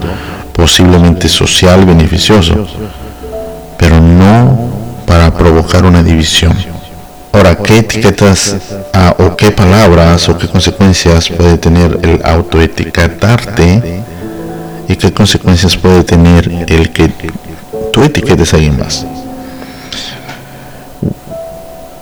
posiblemente 0.53 1.29
social 1.29 1.85
beneficioso, 1.87 2.67
pero 3.79 4.01
no 4.01 4.71
para 5.07 5.33
provocar 5.33 5.85
una 5.85 6.03
división. 6.03 6.55
Ahora, 7.33 7.57
¿qué 7.57 7.79
etiquetas 7.79 8.57
ah, 8.93 9.15
o 9.19 9.35
qué 9.37 9.51
palabras 9.51 10.29
o 10.29 10.37
qué 10.37 10.49
consecuencias 10.49 11.31
puede 11.31 11.57
tener 11.57 11.99
el 12.03 12.21
autoetiquetarte 12.23 14.03
y 14.93 14.97
qué 14.97 15.13
consecuencias 15.13 15.77
puede 15.77 16.05
tener 16.05 16.49
el 16.69 16.91
que 16.91 17.11
tú 17.93 18.03
etiquetes 18.03 18.53
a 18.53 18.57
alguien 18.57 18.79
más? 18.79 19.07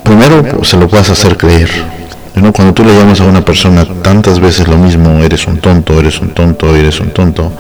Primero, 0.02 0.42
pues, 0.42 0.68
se 0.68 0.76
lo 0.76 0.88
puedes 0.88 1.08
hacer 1.08 1.36
creer. 1.36 1.70
Cuando 2.54 2.74
tú 2.74 2.84
le 2.84 2.94
llamas 2.94 3.20
a 3.20 3.24
una 3.24 3.44
persona 3.44 3.86
tantas 4.02 4.40
veces 4.40 4.66
lo 4.66 4.76
mismo, 4.76 5.22
eres 5.22 5.46
un 5.46 5.58
tonto, 5.58 5.98
eres 5.98 6.20
un 6.20 6.30
tonto, 6.30 6.74
eres 6.74 6.98
un 7.00 7.10
tonto, 7.10 7.52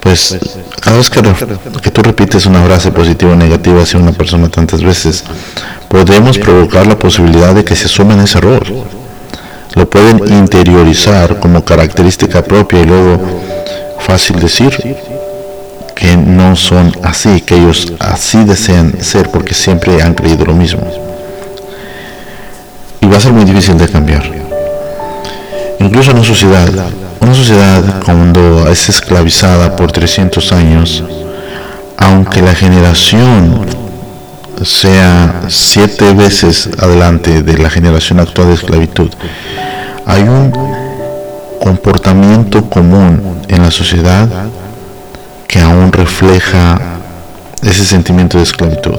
pues 0.00 0.36
cada 0.80 0.96
vez 0.96 1.10
que, 1.10 1.90
tú 1.90 2.02
repites 2.02 2.46
una 2.46 2.62
frase 2.64 2.90
positiva 2.92 3.32
o 3.32 3.36
negativa 3.36 3.82
hacia 3.82 4.00
una 4.00 4.12
persona 4.12 4.48
tantas 4.48 4.82
veces, 4.82 5.24
podemos 5.88 6.38
provocar 6.38 6.86
la 6.86 6.98
posibilidad 6.98 7.54
de 7.54 7.64
que 7.64 7.76
se 7.76 7.86
asumen 7.86 8.20
ese 8.20 8.38
error. 8.38 8.66
Lo 9.74 9.88
pueden 9.88 10.26
interiorizar 10.32 11.38
como 11.40 11.64
característica 11.64 12.42
propia 12.42 12.80
y 12.80 12.84
luego 12.84 13.20
fácil 14.06 14.38
decir 14.38 14.72
que 15.94 16.16
no 16.16 16.56
son 16.56 16.92
así, 17.02 17.40
que 17.40 17.56
ellos 17.56 17.92
así 17.98 18.44
desean 18.44 19.02
ser 19.02 19.30
porque 19.30 19.54
siempre 19.54 20.02
han 20.02 20.14
creído 20.14 20.44
lo 20.44 20.54
mismo. 20.54 20.82
Y 23.00 23.06
va 23.06 23.16
a 23.16 23.20
ser 23.20 23.32
muy 23.32 23.44
difícil 23.44 23.76
de 23.78 23.88
cambiar. 23.88 24.24
Incluso 25.78 26.10
en 26.10 26.18
una 26.18 26.26
sociedad 26.26 26.70
una 27.24 27.34
sociedad 27.34 28.02
cuando 28.04 28.68
es 28.68 28.90
esclavizada 28.90 29.76
por 29.76 29.90
300 29.90 30.52
años, 30.52 31.02
aunque 31.96 32.42
la 32.42 32.54
generación 32.54 33.64
sea 34.62 35.44
siete 35.48 36.12
veces 36.12 36.68
adelante 36.78 37.42
de 37.42 37.56
la 37.56 37.70
generación 37.70 38.20
actual 38.20 38.48
de 38.48 38.54
esclavitud, 38.54 39.10
hay 40.04 40.22
un 40.22 40.52
comportamiento 41.64 42.68
común 42.68 43.40
en 43.48 43.62
la 43.62 43.70
sociedad 43.70 44.28
que 45.48 45.60
aún 45.60 45.90
refleja 45.92 46.78
ese 47.62 47.86
sentimiento 47.86 48.36
de 48.36 48.42
esclavitud. 48.44 48.98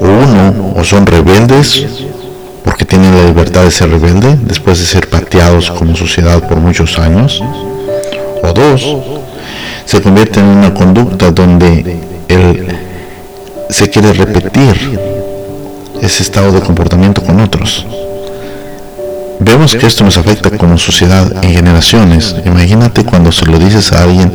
uno, 0.00 0.74
o 0.76 0.84
son 0.84 1.06
rebeldes 1.06 1.86
porque 2.62 2.84
tienen 2.84 3.16
la 3.16 3.24
libertad 3.24 3.62
de 3.62 3.70
ser 3.70 3.88
rebelde 3.88 4.36
después 4.42 4.78
de 4.78 4.84
ser 4.84 5.08
pateados 5.08 5.70
como 5.70 5.96
sociedad 5.96 6.46
por 6.46 6.58
muchos 6.58 6.98
años. 6.98 7.42
O 8.42 8.52
dos, 8.52 8.96
se 9.86 10.02
convierte 10.02 10.40
en 10.40 10.46
una 10.46 10.74
conducta 10.74 11.30
donde 11.30 11.96
se 13.70 13.88
quiere 13.88 14.12
repetir 14.12 15.00
ese 16.02 16.22
estado 16.22 16.52
de 16.52 16.60
comportamiento 16.60 17.22
con 17.22 17.40
otros. 17.40 17.86
Vemos 19.40 19.74
que 19.74 19.86
esto 19.86 20.04
nos 20.04 20.18
afecta 20.18 20.50
como 20.50 20.78
sociedad 20.78 21.32
en 21.44 21.52
generaciones. 21.52 22.34
Imagínate 22.44 23.04
cuando 23.04 23.30
se 23.32 23.46
lo 23.46 23.58
dices 23.58 23.92
a 23.92 24.02
alguien 24.02 24.32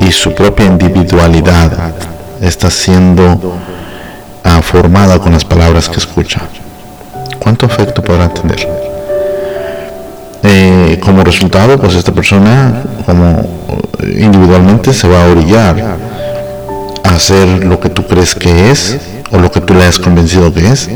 y 0.00 0.10
su 0.10 0.34
propia 0.34 0.66
individualidad 0.66 1.92
está 2.40 2.70
siendo 2.70 3.54
ah, 4.42 4.60
formada 4.62 5.18
con 5.18 5.32
las 5.32 5.44
palabras 5.44 5.88
que 5.88 5.98
escucha. 5.98 6.40
¿Cuánto 7.38 7.66
afecto 7.66 8.02
podrá 8.02 8.28
tener? 8.28 8.68
Eh, 10.42 10.98
como 11.00 11.22
resultado, 11.22 11.78
pues 11.78 11.94
esta 11.94 12.12
persona 12.12 12.82
como 13.06 13.48
individualmente 14.02 14.92
se 14.92 15.06
va 15.08 15.24
a 15.24 15.28
orillar 15.28 15.96
a 17.04 17.08
hacer 17.08 17.64
lo 17.64 17.78
que 17.78 17.88
tú 17.88 18.06
crees 18.06 18.34
que 18.34 18.70
es 18.70 18.98
o 19.30 19.38
lo 19.38 19.50
que 19.50 19.60
tú 19.60 19.74
le 19.74 19.84
has 19.84 19.98
convencido 19.98 20.52
que 20.52 20.66
es. 20.66 20.88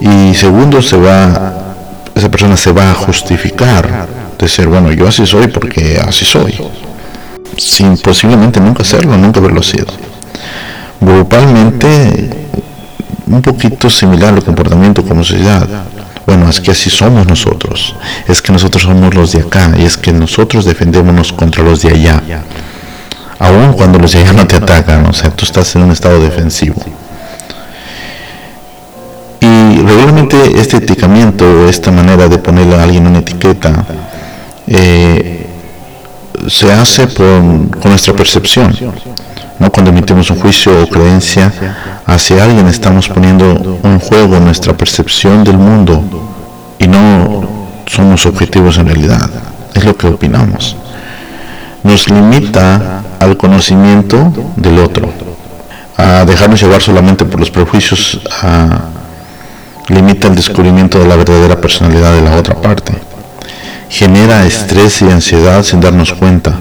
Y 0.00 0.34
segundo, 0.34 0.80
se 0.82 0.96
va, 0.96 1.71
esa 2.14 2.30
persona 2.30 2.56
se 2.56 2.72
va 2.72 2.90
a 2.90 2.94
justificar 2.94 4.06
de 4.38 4.48
ser, 4.48 4.68
bueno, 4.68 4.92
yo 4.92 5.08
así 5.08 5.26
soy 5.26 5.48
porque 5.48 6.00
así 6.06 6.24
soy, 6.24 6.54
sin 7.56 7.96
posiblemente 7.98 8.60
nunca 8.60 8.84
serlo, 8.84 9.16
nunca 9.16 9.40
haberlo 9.40 9.62
sido. 9.62 9.86
Grupalmente 11.00 12.30
un 13.26 13.42
poquito 13.42 13.88
similar 13.88 14.34
al 14.34 14.44
comportamiento 14.44 15.02
como 15.02 15.24
sociedad. 15.24 15.66
Bueno, 16.26 16.48
es 16.48 16.60
que 16.60 16.70
así 16.70 16.90
somos 16.90 17.26
nosotros. 17.26 17.96
Es 18.28 18.40
que 18.40 18.52
nosotros 18.52 18.84
somos 18.84 19.14
los 19.14 19.32
de 19.32 19.40
acá 19.40 19.72
y 19.76 19.82
es 19.82 19.96
que 19.96 20.12
nosotros 20.12 20.64
defendémonos 20.64 21.32
contra 21.32 21.64
los 21.64 21.82
de 21.82 21.90
allá. 21.90 22.22
Aún 23.38 23.72
cuando 23.72 23.98
los 23.98 24.12
de 24.12 24.20
allá 24.20 24.32
no 24.32 24.46
te 24.46 24.56
atacan, 24.56 25.06
o 25.06 25.12
sea, 25.12 25.30
tú 25.30 25.44
estás 25.44 25.74
en 25.74 25.82
un 25.82 25.90
estado 25.90 26.20
defensivo. 26.20 26.80
Regularmente 29.82 30.60
este 30.60 30.76
eticamiento, 30.76 31.68
esta 31.68 31.90
manera 31.90 32.28
de 32.28 32.38
ponerle 32.38 32.76
a 32.76 32.84
alguien 32.84 33.04
una 33.04 33.18
etiqueta, 33.18 33.84
eh, 34.68 35.44
se 36.48 36.72
hace 36.72 37.08
con 37.08 37.68
nuestra 37.84 38.14
percepción. 38.14 38.72
¿no? 39.58 39.72
Cuando 39.72 39.90
emitimos 39.90 40.30
un 40.30 40.38
juicio 40.38 40.84
o 40.84 40.86
creencia 40.86 41.52
hacia 42.06 42.44
alguien, 42.44 42.68
estamos 42.68 43.08
poniendo 43.08 43.80
en 43.82 43.98
juego 43.98 44.38
nuestra 44.38 44.72
percepción 44.72 45.42
del 45.42 45.58
mundo 45.58 46.00
y 46.78 46.86
no 46.86 47.42
somos 47.86 48.24
objetivos 48.26 48.78
en 48.78 48.86
realidad. 48.86 49.28
Es 49.74 49.84
lo 49.84 49.96
que 49.96 50.06
opinamos. 50.06 50.76
Nos 51.82 52.08
limita 52.08 53.02
al 53.18 53.36
conocimiento 53.36 54.32
del 54.54 54.78
otro, 54.78 55.12
a 55.96 56.24
dejarnos 56.24 56.60
llevar 56.60 56.80
solamente 56.80 57.24
por 57.24 57.40
los 57.40 57.50
prejuicios, 57.50 58.20
limita 59.88 60.28
el 60.28 60.34
descubrimiento 60.34 60.98
de 60.98 61.06
la 61.06 61.16
verdadera 61.16 61.60
personalidad 61.60 62.14
de 62.14 62.22
la 62.22 62.36
otra 62.36 62.60
parte, 62.60 62.92
genera 63.88 64.46
estrés 64.46 65.02
y 65.02 65.10
ansiedad 65.10 65.62
sin 65.62 65.80
darnos 65.80 66.12
cuenta 66.12 66.58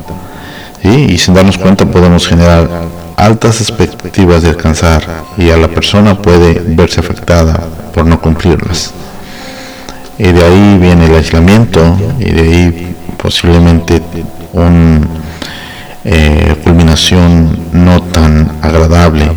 y 0.84 1.18
sin 1.18 1.34
darnos 1.34 1.58
cuenta 1.58 1.86
podemos 1.86 2.28
generar 2.28 2.68
altas 3.16 3.62
expectativas 3.62 4.42
de 4.42 4.50
alcanzar 4.50 5.04
y 5.38 5.52
a 5.52 5.58
la 5.58 5.68
persona 5.68 6.20
puede 6.20 6.60
verse 6.66 7.00
afectada 7.00 7.60
por 7.94 8.06
no 8.06 8.20
cumplirlas. 8.20 8.92
Y 10.18 10.32
de 10.32 10.44
ahí 10.44 10.78
viene 10.80 11.06
el 11.06 11.16
aislamiento 11.16 11.98
y 12.20 12.32
de 12.32 12.42
ahí 12.42 12.96
posiblemente 13.18 14.02
una 14.54 15.02
eh, 16.04 16.56
culminación 16.64 17.58
no 17.74 18.02
tan 18.02 18.52
agradable. 18.62 19.32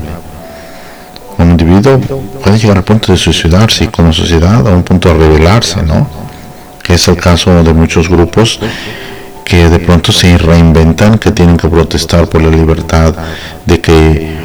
Puede 1.83 2.59
llegar 2.59 2.77
al 2.77 2.85
punto 2.85 3.13
de 3.13 3.19
suicidarse 3.19 3.85
y 3.85 3.89
como 3.89 4.13
sociedad 4.13 4.67
a 4.67 4.71
un 4.71 4.83
punto 4.83 5.09
de 5.09 5.15
rebelarse, 5.15 5.83
¿no? 5.83 6.09
Que 6.83 6.95
es 6.95 7.09
el 7.09 7.17
caso 7.17 7.63
de 7.63 7.73
muchos 7.73 8.09
grupos 8.09 8.61
que 9.45 9.69
de 9.69 9.79
pronto 9.79 10.11
se 10.13 10.37
reinventan, 10.39 11.19
que 11.19 11.31
tienen 11.31 11.57
que 11.57 11.69
protestar 11.69 12.29
por 12.29 12.43
la 12.43 12.51
libertad, 12.51 13.15
de 13.67 13.81
que 13.81 14.45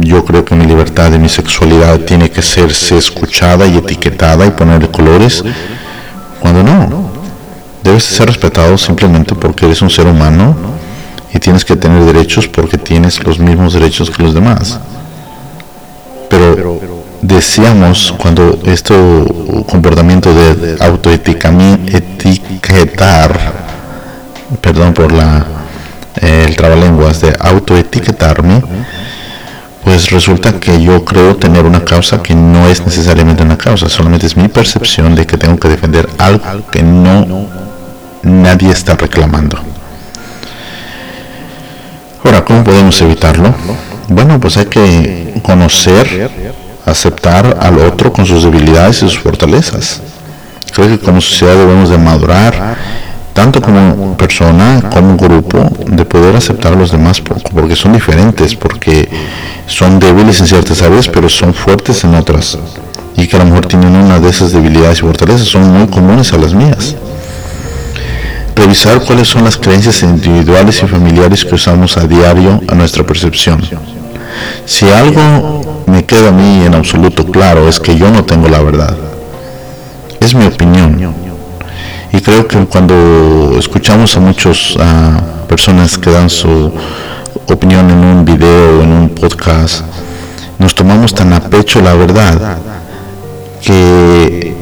yo 0.00 0.24
creo 0.24 0.44
que 0.44 0.54
mi 0.54 0.64
libertad 0.64 1.10
de 1.10 1.18
mi 1.18 1.28
sexualidad 1.28 2.00
tiene 2.00 2.30
que 2.30 2.42
serse 2.42 2.96
escuchada 2.96 3.66
y 3.66 3.76
etiquetada 3.76 4.46
y 4.46 4.50
ponerle 4.50 4.90
colores, 4.90 5.44
cuando 6.40 6.62
no, 6.62 7.10
debes 7.82 8.04
ser 8.04 8.28
respetado 8.28 8.76
simplemente 8.78 9.34
porque 9.34 9.66
eres 9.66 9.82
un 9.82 9.90
ser 9.90 10.06
humano 10.06 10.56
y 11.32 11.38
tienes 11.38 11.64
que 11.64 11.76
tener 11.76 12.04
derechos 12.04 12.48
porque 12.48 12.78
tienes 12.78 13.22
los 13.24 13.38
mismos 13.38 13.74
derechos 13.74 14.10
que 14.10 14.22
los 14.22 14.34
demás. 14.34 14.78
Pero 17.20 17.34
decíamos 17.34 18.14
cuando 18.18 18.58
este 18.64 18.94
comportamiento 19.66 20.32
de 20.34 20.76
autoetiquetar, 20.80 23.52
perdón 24.60 24.94
por 24.94 25.12
la 25.12 25.46
el 26.20 26.56
trabalenguas 26.56 27.20
de 27.20 27.32
autoetiquetarme, 27.38 28.60
pues 29.84 30.10
resulta 30.10 30.58
que 30.58 30.82
yo 30.82 31.04
creo 31.04 31.36
tener 31.36 31.64
una 31.64 31.84
causa 31.84 32.20
que 32.22 32.34
no 32.34 32.66
es 32.68 32.84
necesariamente 32.84 33.44
una 33.44 33.56
causa, 33.56 33.88
solamente 33.88 34.26
es 34.26 34.36
mi 34.36 34.48
percepción 34.48 35.14
de 35.14 35.24
que 35.26 35.36
tengo 35.36 35.56
que 35.58 35.68
defender 35.68 36.08
algo 36.18 36.68
que 36.70 36.82
no 36.82 37.46
nadie 38.22 38.72
está 38.72 38.96
reclamando. 38.96 39.60
Ahora, 42.24 42.44
¿cómo 42.44 42.64
podemos 42.64 43.00
evitarlo? 43.00 43.54
Bueno, 44.08 44.40
pues 44.40 44.56
hay 44.56 44.66
que 44.66 45.34
conocer, 45.42 46.30
aceptar 46.90 47.58
al 47.60 47.78
otro 47.78 48.12
con 48.12 48.26
sus 48.26 48.42
debilidades 48.44 48.98
y 48.98 49.00
sus 49.08 49.18
fortalezas. 49.18 50.00
Creo 50.72 50.88
que 50.88 50.98
como 50.98 51.20
sociedad 51.20 51.54
debemos 51.54 51.90
de 51.90 51.98
madurar, 51.98 52.76
tanto 53.32 53.60
como 53.60 54.16
persona, 54.16 54.82
como 54.92 55.16
grupo, 55.16 55.70
de 55.86 56.04
poder 56.04 56.36
aceptar 56.36 56.72
a 56.72 56.76
los 56.76 56.92
demás 56.92 57.20
porque 57.20 57.76
son 57.76 57.92
diferentes, 57.92 58.54
porque 58.54 59.08
son 59.66 59.98
débiles 59.98 60.40
en 60.40 60.46
ciertas 60.46 60.82
áreas, 60.82 61.08
pero 61.08 61.28
son 61.28 61.54
fuertes 61.54 62.04
en 62.04 62.14
otras. 62.14 62.58
Y 63.16 63.26
que 63.26 63.36
a 63.36 63.40
lo 63.40 63.46
mejor 63.46 63.66
tienen 63.66 63.96
una 63.96 64.20
de 64.20 64.28
esas 64.28 64.52
debilidades 64.52 64.98
y 64.98 65.02
fortalezas, 65.02 65.48
son 65.48 65.72
muy 65.72 65.86
comunes 65.88 66.32
a 66.32 66.38
las 66.38 66.54
mías 66.54 66.94
revisar 68.58 69.00
cuáles 69.04 69.28
son 69.28 69.44
las 69.44 69.56
creencias 69.56 70.02
individuales 70.02 70.82
y 70.82 70.86
familiares 70.86 71.44
que 71.44 71.54
usamos 71.54 71.96
a 71.96 72.06
diario 72.06 72.60
a 72.68 72.74
nuestra 72.74 73.04
percepción. 73.04 73.62
Si 74.66 74.86
algo 74.90 75.67
queda 76.08 76.30
a 76.30 76.32
mí 76.32 76.64
en 76.64 76.74
absoluto 76.74 77.24
claro 77.26 77.68
es 77.68 77.78
que 77.78 77.96
yo 77.96 78.10
no 78.10 78.24
tengo 78.24 78.48
la 78.48 78.60
verdad. 78.62 78.96
Es 80.18 80.34
mi 80.34 80.46
opinión. 80.46 81.14
Y 82.12 82.20
creo 82.20 82.48
que 82.48 82.64
cuando 82.64 83.54
escuchamos 83.58 84.16
a 84.16 84.20
muchas 84.20 84.74
personas 85.46 85.98
que 85.98 86.10
dan 86.10 86.30
su 86.30 86.72
opinión 87.46 87.90
en 87.90 87.98
un 87.98 88.24
video 88.24 88.80
o 88.80 88.82
en 88.82 88.90
un 88.90 89.08
podcast, 89.10 89.84
nos 90.58 90.74
tomamos 90.74 91.14
tan 91.14 91.32
a 91.34 91.40
pecho 91.40 91.80
la 91.82 91.94
verdad 91.94 92.56
que 93.60 94.56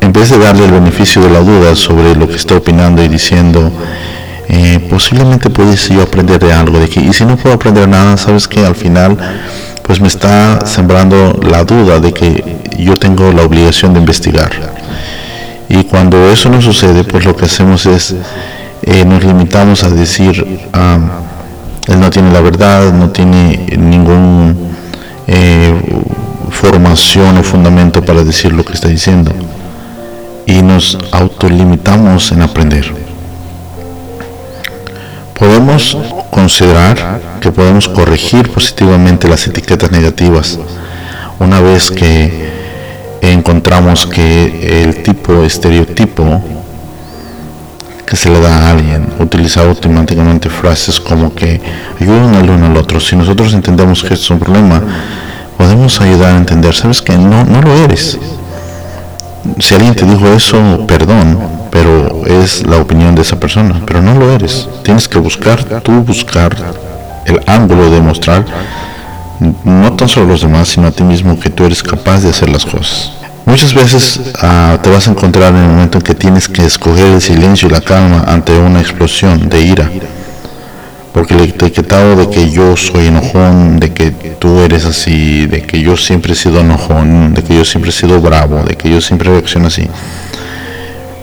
en 0.00 0.12
vez 0.12 0.30
de 0.30 0.38
darle 0.38 0.64
el 0.64 0.72
beneficio 0.72 1.20
de 1.20 1.30
la 1.30 1.40
duda 1.40 1.76
sobre 1.76 2.14
lo 2.14 2.26
que 2.26 2.36
está 2.36 2.56
opinando 2.56 3.04
y 3.04 3.08
diciendo, 3.08 3.70
eh, 4.48 4.80
posiblemente 4.88 5.50
puedes 5.50 5.86
yo 5.90 6.00
aprender 6.00 6.38
de 6.38 6.54
algo 6.54 6.78
de 6.78 6.86
aquí. 6.86 7.00
Y 7.00 7.12
si 7.12 7.26
no 7.26 7.36
puedo 7.36 7.56
aprender 7.56 7.86
nada, 7.86 8.16
sabes 8.16 8.48
que 8.48 8.64
al 8.64 8.74
final 8.74 9.18
pues 9.88 10.02
me 10.02 10.08
está 10.08 10.66
sembrando 10.66 11.40
la 11.42 11.64
duda 11.64 11.98
de 11.98 12.12
que 12.12 12.58
yo 12.78 12.94
tengo 12.94 13.32
la 13.32 13.42
obligación 13.42 13.94
de 13.94 14.00
investigar. 14.00 14.50
Y 15.66 15.84
cuando 15.84 16.30
eso 16.30 16.50
no 16.50 16.60
sucede, 16.60 17.04
pues 17.04 17.24
lo 17.24 17.34
que 17.34 17.46
hacemos 17.46 17.86
es, 17.86 18.14
eh, 18.82 19.06
nos 19.06 19.24
limitamos 19.24 19.84
a 19.84 19.88
decir, 19.88 20.68
ah, 20.74 20.98
él 21.86 22.00
no 22.00 22.10
tiene 22.10 22.30
la 22.30 22.42
verdad, 22.42 22.92
no 22.92 23.08
tiene 23.08 23.66
ningún 23.78 24.74
eh, 25.26 25.74
formación 26.50 27.38
o 27.38 27.42
fundamento 27.42 28.04
para 28.04 28.22
decir 28.22 28.52
lo 28.52 28.66
que 28.66 28.74
está 28.74 28.88
diciendo 28.88 29.32
y 30.44 30.60
nos 30.60 30.98
autolimitamos 31.12 32.30
en 32.32 32.42
aprender. 32.42 33.07
Podemos 35.38 35.96
considerar 36.30 37.20
que 37.40 37.52
podemos 37.52 37.88
corregir 37.88 38.50
positivamente 38.50 39.28
las 39.28 39.46
etiquetas 39.46 39.90
negativas. 39.90 40.58
Una 41.38 41.60
vez 41.60 41.90
que 41.90 42.48
encontramos 43.20 44.06
que 44.06 44.84
el 44.84 45.02
tipo 45.02 45.42
estereotipo 45.44 46.42
que 48.08 48.16
se 48.16 48.30
le 48.30 48.40
da 48.40 48.56
a 48.56 48.70
alguien, 48.70 49.06
utiliza 49.18 49.60
automáticamente 49.60 50.48
frases 50.48 50.98
como 50.98 51.34
que 51.34 51.60
ayudan 52.00 52.34
al 52.36 52.48
uno 52.48 52.66
al 52.66 52.76
otro. 52.78 52.98
Si 53.00 53.14
nosotros 53.14 53.52
entendemos 53.52 54.02
que 54.02 54.14
es 54.14 54.30
un 54.30 54.38
problema, 54.38 54.82
podemos 55.58 56.00
ayudar 56.00 56.34
a 56.34 56.38
entender, 56.38 56.74
sabes 56.74 57.02
que 57.02 57.18
no, 57.18 57.44
no 57.44 57.60
lo 57.60 57.70
eres. 57.84 58.18
Si 59.58 59.74
alguien 59.74 59.94
te 59.94 60.06
dijo 60.06 60.26
eso, 60.28 60.86
perdón, 60.86 61.38
pero 61.70 62.26
es 62.26 62.66
la 62.66 62.78
opinión 62.78 63.14
de 63.14 63.22
esa 63.22 63.38
persona, 63.38 63.80
pero 63.86 64.02
no 64.02 64.14
lo 64.14 64.30
eres. 64.30 64.68
Tienes 64.82 65.08
que 65.08 65.18
buscar, 65.18 65.62
tú 65.82 65.92
buscar 66.02 66.56
el 67.24 67.40
ángulo 67.46 67.90
de 67.90 68.00
mostrar, 68.00 68.44
no 69.64 69.92
tan 69.94 70.08
solo 70.08 70.26
a 70.26 70.28
los 70.30 70.42
demás, 70.42 70.68
sino 70.68 70.88
a 70.88 70.90
ti 70.90 71.02
mismo 71.02 71.38
que 71.38 71.50
tú 71.50 71.64
eres 71.64 71.82
capaz 71.82 72.20
de 72.20 72.30
hacer 72.30 72.48
las 72.48 72.64
cosas. 72.64 73.12
Muchas 73.44 73.72
veces 73.72 74.20
ah, 74.42 74.78
te 74.82 74.90
vas 74.90 75.08
a 75.08 75.10
encontrar 75.10 75.54
en 75.54 75.62
el 75.62 75.68
momento 75.68 75.98
en 75.98 76.04
que 76.04 76.14
tienes 76.14 76.48
que 76.48 76.64
escoger 76.64 77.06
el 77.06 77.20
silencio 77.20 77.68
y 77.68 77.72
la 77.72 77.80
calma 77.80 78.24
ante 78.26 78.52
una 78.58 78.80
explosión 78.80 79.48
de 79.48 79.60
ira 79.62 79.90
porque 81.18 81.34
el 81.34 81.40
etiquetado 81.40 82.14
de 82.14 82.30
que 82.30 82.48
yo 82.48 82.76
soy 82.76 83.06
enojón, 83.06 83.80
de 83.80 83.92
que 83.92 84.12
tú 84.38 84.60
eres 84.60 84.84
así, 84.84 85.46
de 85.46 85.62
que 85.62 85.80
yo 85.80 85.96
siempre 85.96 86.32
he 86.32 86.36
sido 86.36 86.60
enojón, 86.60 87.34
de 87.34 87.42
que 87.42 87.56
yo 87.56 87.64
siempre 87.64 87.90
he 87.90 87.92
sido 87.92 88.20
bravo, 88.20 88.62
de 88.62 88.76
que 88.76 88.88
yo 88.88 89.00
siempre 89.00 89.28
reacciono 89.28 89.66
así, 89.66 89.88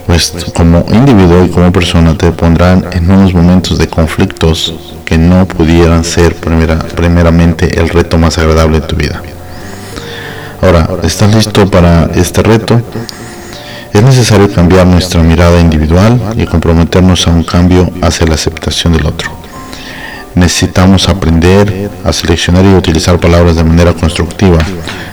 pues 0.06 0.32
como 0.54 0.84
individuo 0.90 1.44
y 1.44 1.50
como 1.50 1.72
persona 1.72 2.16
te 2.16 2.30
pondrán 2.30 2.84
en 2.92 3.10
unos 3.10 3.34
momentos 3.34 3.78
de 3.78 3.88
conflictos 3.88 4.74
que 5.04 5.18
no 5.18 5.46
pudieran 5.46 6.04
ser 6.04 6.34
primera, 6.36 6.78
primeramente 6.78 7.78
el 7.78 7.88
reto 7.88 8.18
más 8.18 8.38
agradable 8.38 8.80
de 8.80 8.86
tu 8.86 8.96
vida. 8.96 9.20
Ahora, 10.62 10.88
¿estás 11.02 11.34
listo 11.34 11.68
para 11.70 12.10
este 12.14 12.42
reto? 12.42 12.80
Es 13.92 14.02
necesario 14.02 14.52
cambiar 14.52 14.86
nuestra 14.86 15.22
mirada 15.22 15.60
individual 15.60 16.20
y 16.36 16.44
comprometernos 16.46 17.26
a 17.26 17.30
un 17.30 17.44
cambio 17.44 17.90
hacia 18.02 18.26
la 18.26 18.34
aceptación 18.34 18.92
del 18.92 19.06
otro 19.06 19.46
necesitamos 20.36 21.08
aprender 21.08 21.90
a 22.04 22.12
seleccionar 22.12 22.64
y 22.64 22.74
utilizar 22.74 23.18
palabras 23.18 23.56
de 23.56 23.64
manera 23.64 23.94
constructiva. 23.94 24.58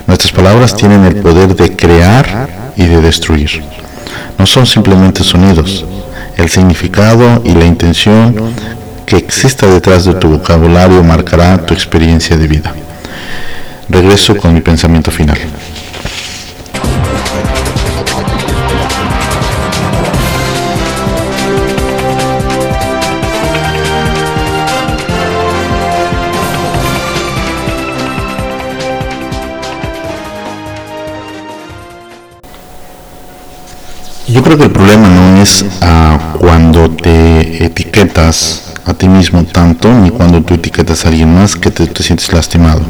Nuestras 0.05 0.33
palabras 0.33 0.75
tienen 0.75 1.05
el 1.05 1.15
poder 1.15 1.55
de 1.55 1.75
crear 1.75 2.73
y 2.75 2.85
de 2.85 3.01
destruir. 3.01 3.63
No 4.37 4.45
son 4.45 4.65
simplemente 4.65 5.23
sonidos. 5.23 5.85
El 6.37 6.49
significado 6.49 7.41
y 7.43 7.53
la 7.53 7.65
intención 7.65 8.35
que 9.05 9.17
exista 9.17 9.67
detrás 9.67 10.05
de 10.05 10.13
tu 10.15 10.29
vocabulario 10.29 11.03
marcará 11.03 11.65
tu 11.65 11.73
experiencia 11.73 12.37
de 12.37 12.47
vida. 12.47 12.73
Regreso 13.89 14.35
con 14.37 14.53
mi 14.53 14.61
pensamiento 14.61 15.11
final. 15.11 15.37
Yo 34.33 34.41
creo 34.41 34.57
que 34.57 34.63
el 34.63 34.71
problema 34.71 35.09
no 35.09 35.43
es 35.43 35.63
ah, 35.81 36.33
cuando 36.39 36.89
te 36.89 37.63
etiquetas 37.63 38.73
a 38.83 38.95
ti 38.95 39.07
mismo 39.07 39.43
tanto, 39.43 39.93
ni 39.93 40.09
cuando 40.09 40.41
tú 40.41 40.55
etiquetas 40.55 41.05
a 41.05 41.09
alguien 41.09 41.31
más 41.31 41.55
que 41.55 41.69
te, 41.69 41.85
sientes 42.01 42.33
lastimado. 42.33 42.81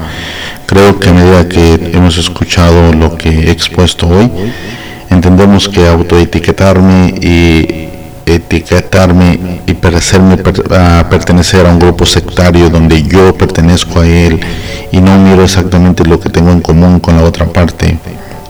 Creo 0.65 0.97
que 0.97 1.09
a 1.09 1.11
medida 1.11 1.49
que 1.49 1.91
hemos 1.93 2.17
escuchado 2.17 2.93
lo 2.93 3.17
que 3.17 3.27
he 3.27 3.51
expuesto 3.51 4.07
hoy, 4.07 4.31
entendemos 5.09 5.67
que 5.67 5.85
autoetiquetarme 5.85 7.13
y 7.21 7.89
etiquetarme 8.25 9.59
y 9.67 9.73
parecerme 9.73 10.37
a 10.71 11.05
pertenecer 11.09 11.65
a 11.65 11.73
un 11.73 11.79
grupo 11.79 12.05
sectario 12.05 12.69
donde 12.69 13.03
yo 13.03 13.37
pertenezco 13.37 13.99
a 13.99 14.07
él 14.07 14.39
y 14.93 15.01
no 15.01 15.17
miro 15.19 15.43
exactamente 15.43 16.05
lo 16.05 16.21
que 16.21 16.29
tengo 16.29 16.51
en 16.51 16.61
común 16.61 17.01
con 17.01 17.17
la 17.17 17.23
otra 17.23 17.45
parte 17.47 17.97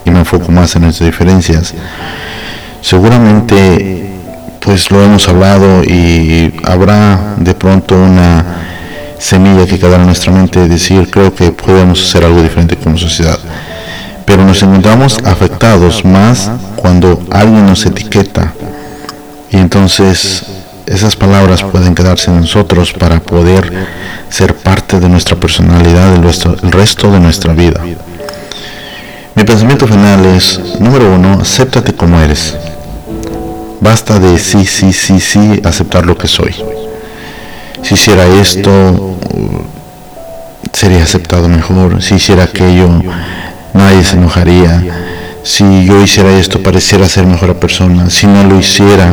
y 0.05 0.11
me 0.11 0.19
enfoco 0.19 0.51
más 0.51 0.75
en 0.75 0.83
nuestras 0.83 1.09
diferencias 1.09 1.73
seguramente 2.83 4.11
pues 4.59 4.91
lo 4.91 5.01
hemos 5.01 5.27
hablado 5.27 5.83
y 5.83 6.53
habrá 6.63 7.35
de 7.37 7.53
pronto 7.55 7.95
una 7.95 8.45
semilla 9.17 9.65
que 9.65 9.79
quedará 9.79 10.01
en 10.01 10.07
nuestra 10.07 10.31
mente 10.31 10.59
de 10.59 10.67
decir 10.67 11.09
creo 11.09 11.33
que 11.33 11.51
podemos 11.51 12.01
hacer 12.01 12.25
algo 12.25 12.41
diferente 12.41 12.75
como 12.75 12.97
sociedad. 12.97 13.39
Pero 14.25 14.45
nos 14.45 14.61
encontramos 14.61 15.17
afectados 15.23 16.05
más 16.05 16.51
cuando 16.75 17.25
alguien 17.31 17.65
nos 17.65 17.85
etiqueta 17.85 18.53
y 19.49 19.57
entonces 19.57 20.43
esas 20.85 21.15
palabras 21.15 21.63
pueden 21.63 21.95
quedarse 21.95 22.31
en 22.31 22.41
nosotros 22.41 22.91
para 22.93 23.19
poder 23.21 23.71
ser 24.29 24.55
parte 24.55 24.99
de 24.99 25.07
nuestra 25.07 25.37
personalidad 25.37 26.13
el 26.15 26.71
resto, 26.71 27.11
de 27.11 27.19
nuestra 27.19 27.53
vida. 27.53 27.81
Mi 29.35 29.43
pensamiento 29.43 29.87
final 29.87 30.25
es, 30.25 30.59
número 30.79 31.13
uno, 31.13 31.39
acéptate 31.41 31.93
como 31.93 32.19
eres. 32.19 32.55
Basta 33.83 34.17
de 34.17 34.39
sí, 34.39 34.65
sí, 34.65 34.93
sí, 34.93 35.19
sí, 35.19 35.61
aceptar 35.61 36.05
lo 36.05 36.17
que 36.17 36.29
soy. 36.29 36.55
Si 37.81 37.95
hiciera 37.95 38.25
esto, 38.27 39.17
sería 40.71 41.03
aceptado 41.03 41.49
mejor. 41.49 42.01
Si 42.01 42.15
hiciera 42.15 42.45
aquello, 42.45 42.87
nadie 43.73 44.05
se 44.05 44.15
enojaría. 44.15 44.81
Si 45.43 45.85
yo 45.85 46.01
hiciera 46.01 46.31
esto 46.31 46.63
pareciera 46.63 47.09
ser 47.09 47.25
mejor 47.25 47.57
persona. 47.57 48.09
Si 48.09 48.25
no 48.25 48.45
lo 48.45 48.57
hiciera, 48.57 49.11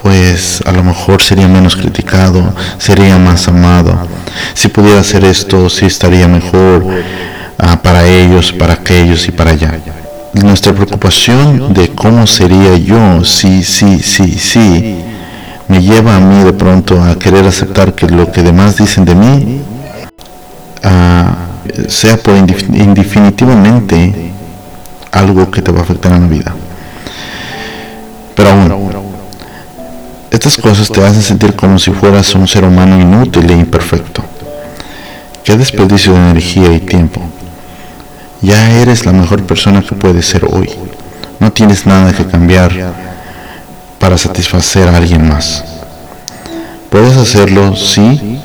pues 0.00 0.62
a 0.64 0.70
lo 0.70 0.84
mejor 0.84 1.20
sería 1.20 1.48
menos 1.48 1.74
criticado, 1.74 2.54
sería 2.78 3.18
más 3.18 3.48
amado. 3.48 4.06
Si 4.54 4.68
pudiera 4.68 5.00
hacer 5.00 5.24
esto, 5.24 5.68
sí 5.68 5.86
estaría 5.86 6.28
mejor 6.28 6.86
ah, 7.58 7.82
para 7.82 8.06
ellos, 8.06 8.52
para 8.52 8.74
aquellos 8.74 9.26
y 9.26 9.32
para 9.32 9.50
allá. 9.50 9.80
Nuestra 10.34 10.72
preocupación 10.72 11.72
de 11.72 11.88
cómo 11.90 12.26
sería 12.26 12.76
yo, 12.76 13.24
sí, 13.24 13.62
sí, 13.62 14.00
sí, 14.00 14.36
sí, 14.38 14.96
me 15.68 15.80
lleva 15.80 16.16
a 16.16 16.20
mí 16.20 16.44
de 16.44 16.52
pronto 16.52 17.00
a 17.00 17.16
querer 17.16 17.46
aceptar 17.46 17.94
que 17.94 18.06
lo 18.06 18.30
que 18.30 18.42
demás 18.42 18.76
dicen 18.76 19.04
de 19.04 19.14
mí 19.14 19.60
ah, 20.82 21.36
sea 21.88 22.16
por 22.16 22.34
indefinitivamente 22.36 24.32
algo 25.12 25.50
que 25.50 25.62
te 25.62 25.70
va 25.70 25.80
a 25.80 25.82
afectar 25.82 26.12
en 26.12 26.22
la 26.22 26.28
vida. 26.28 26.54
Pero 28.34 28.50
aún, 28.50 28.92
estas 30.30 30.56
cosas 30.56 30.88
te 30.88 31.04
hacen 31.04 31.22
sentir 31.22 31.54
como 31.54 31.78
si 31.78 31.92
fueras 31.92 32.34
un 32.34 32.48
ser 32.48 32.64
humano 32.64 33.00
inútil 33.00 33.48
e 33.48 33.54
imperfecto. 33.54 34.22
Qué 35.44 35.56
desperdicio 35.56 36.12
de 36.12 36.18
energía 36.30 36.72
y 36.72 36.80
tiempo. 36.80 37.20
Ya 38.44 38.70
eres 38.80 39.06
la 39.06 39.12
mejor 39.12 39.42
persona 39.42 39.82
que 39.82 39.94
puedes 39.94 40.26
ser 40.26 40.44
hoy. 40.44 40.68
No 41.40 41.50
tienes 41.50 41.86
nada 41.86 42.12
que 42.12 42.26
cambiar 42.26 42.70
para 43.98 44.18
satisfacer 44.18 44.88
a 44.88 44.96
alguien 44.96 45.26
más. 45.28 45.64
Puedes 46.90 47.16
hacerlo, 47.16 47.74
sí, 47.74 48.40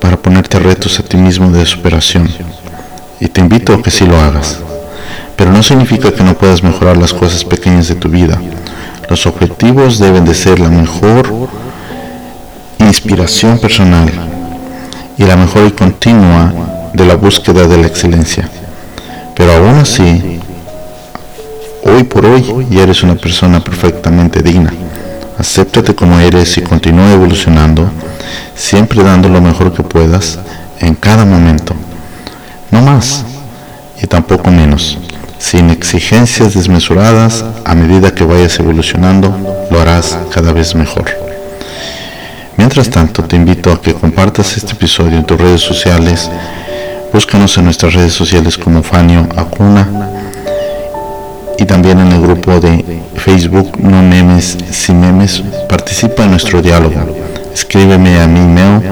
para 0.00 0.16
ponerte 0.16 0.58
retos 0.58 0.98
a 0.98 1.02
ti 1.02 1.16
mismo 1.16 1.50
de 1.50 1.64
superación. 1.66 2.28
Y 3.20 3.28
te 3.28 3.40
invito 3.40 3.74
a 3.74 3.82
que 3.82 3.90
sí 3.90 4.06
lo 4.06 4.18
hagas. 4.18 4.58
Pero 5.36 5.52
no 5.52 5.62
significa 5.62 6.10
que 6.10 6.24
no 6.24 6.34
puedas 6.34 6.62
mejorar 6.62 6.96
las 6.96 7.12
cosas 7.12 7.44
pequeñas 7.44 7.88
de 7.88 7.96
tu 7.96 8.08
vida 8.08 8.40
los 9.08 9.26
objetivos 9.26 9.98
deben 9.98 10.24
de 10.24 10.34
ser 10.34 10.58
la 10.58 10.68
mejor 10.70 11.28
inspiración 12.78 13.58
personal 13.58 14.10
y 15.18 15.24
la 15.24 15.36
mejor 15.36 15.66
y 15.66 15.72
continua 15.72 16.52
de 16.92 17.04
la 17.04 17.14
búsqueda 17.14 17.66
de 17.66 17.76
la 17.76 17.86
excelencia. 17.86 18.48
Pero 19.34 19.52
aún 19.52 19.76
así, 19.76 20.40
hoy 21.84 22.04
por 22.04 22.24
hoy 22.26 22.66
ya 22.70 22.82
eres 22.82 23.02
una 23.02 23.16
persona 23.16 23.60
perfectamente 23.60 24.42
digna. 24.42 24.72
Acéptate 25.38 25.94
como 25.94 26.18
eres 26.20 26.56
y 26.58 26.62
continúa 26.62 27.12
evolucionando, 27.12 27.90
siempre 28.54 29.02
dando 29.02 29.28
lo 29.28 29.40
mejor 29.40 29.72
que 29.72 29.82
puedas 29.82 30.38
en 30.80 30.94
cada 30.94 31.24
momento. 31.24 31.74
No 32.70 32.82
más 32.82 33.24
y 34.00 34.06
tampoco 34.06 34.50
menos 34.50 34.98
sin 35.44 35.68
exigencias 35.68 36.54
desmesuradas, 36.54 37.44
a 37.66 37.74
medida 37.74 38.14
que 38.14 38.24
vayas 38.24 38.58
evolucionando, 38.58 39.66
lo 39.70 39.78
harás 39.78 40.18
cada 40.32 40.52
vez 40.52 40.74
mejor. 40.74 41.04
Mientras 42.56 42.88
tanto, 42.88 43.22
te 43.24 43.36
invito 43.36 43.70
a 43.70 43.80
que 43.80 43.92
compartas 43.92 44.56
este 44.56 44.72
episodio 44.72 45.18
en 45.18 45.24
tus 45.24 45.38
redes 45.38 45.60
sociales. 45.60 46.30
Búscanos 47.14 47.56
en 47.58 47.66
nuestras 47.66 47.94
redes 47.94 48.12
sociales 48.12 48.58
como 48.58 48.82
Fanio 48.82 49.28
Acuna 49.36 49.86
y 51.56 51.64
también 51.64 52.00
en 52.00 52.10
el 52.10 52.20
grupo 52.20 52.58
de 52.58 53.04
Facebook 53.14 53.78
No 53.78 54.02
Memes 54.02 54.58
Sin 54.72 55.00
Memes. 55.00 55.40
Participa 55.68 56.24
en 56.24 56.32
nuestro 56.32 56.60
diálogo. 56.60 56.96
Escríbeme 57.54 58.20
a 58.20 58.26
mi 58.26 58.40
email 58.40 58.82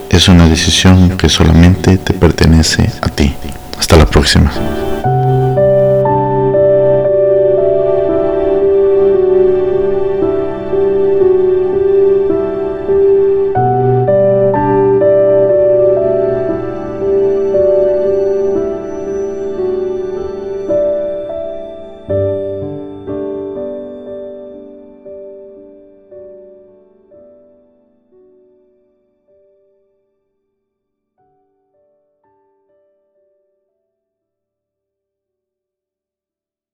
es 0.08 0.28
una 0.28 0.48
decisión 0.48 1.18
que 1.18 1.28
solamente 1.28 1.98
te 1.98 2.14
pertenece 2.14 2.92
a 3.02 3.08
ti. 3.08 3.34
Hasta 3.76 3.96
la 3.96 4.06
próxima. 4.06 4.52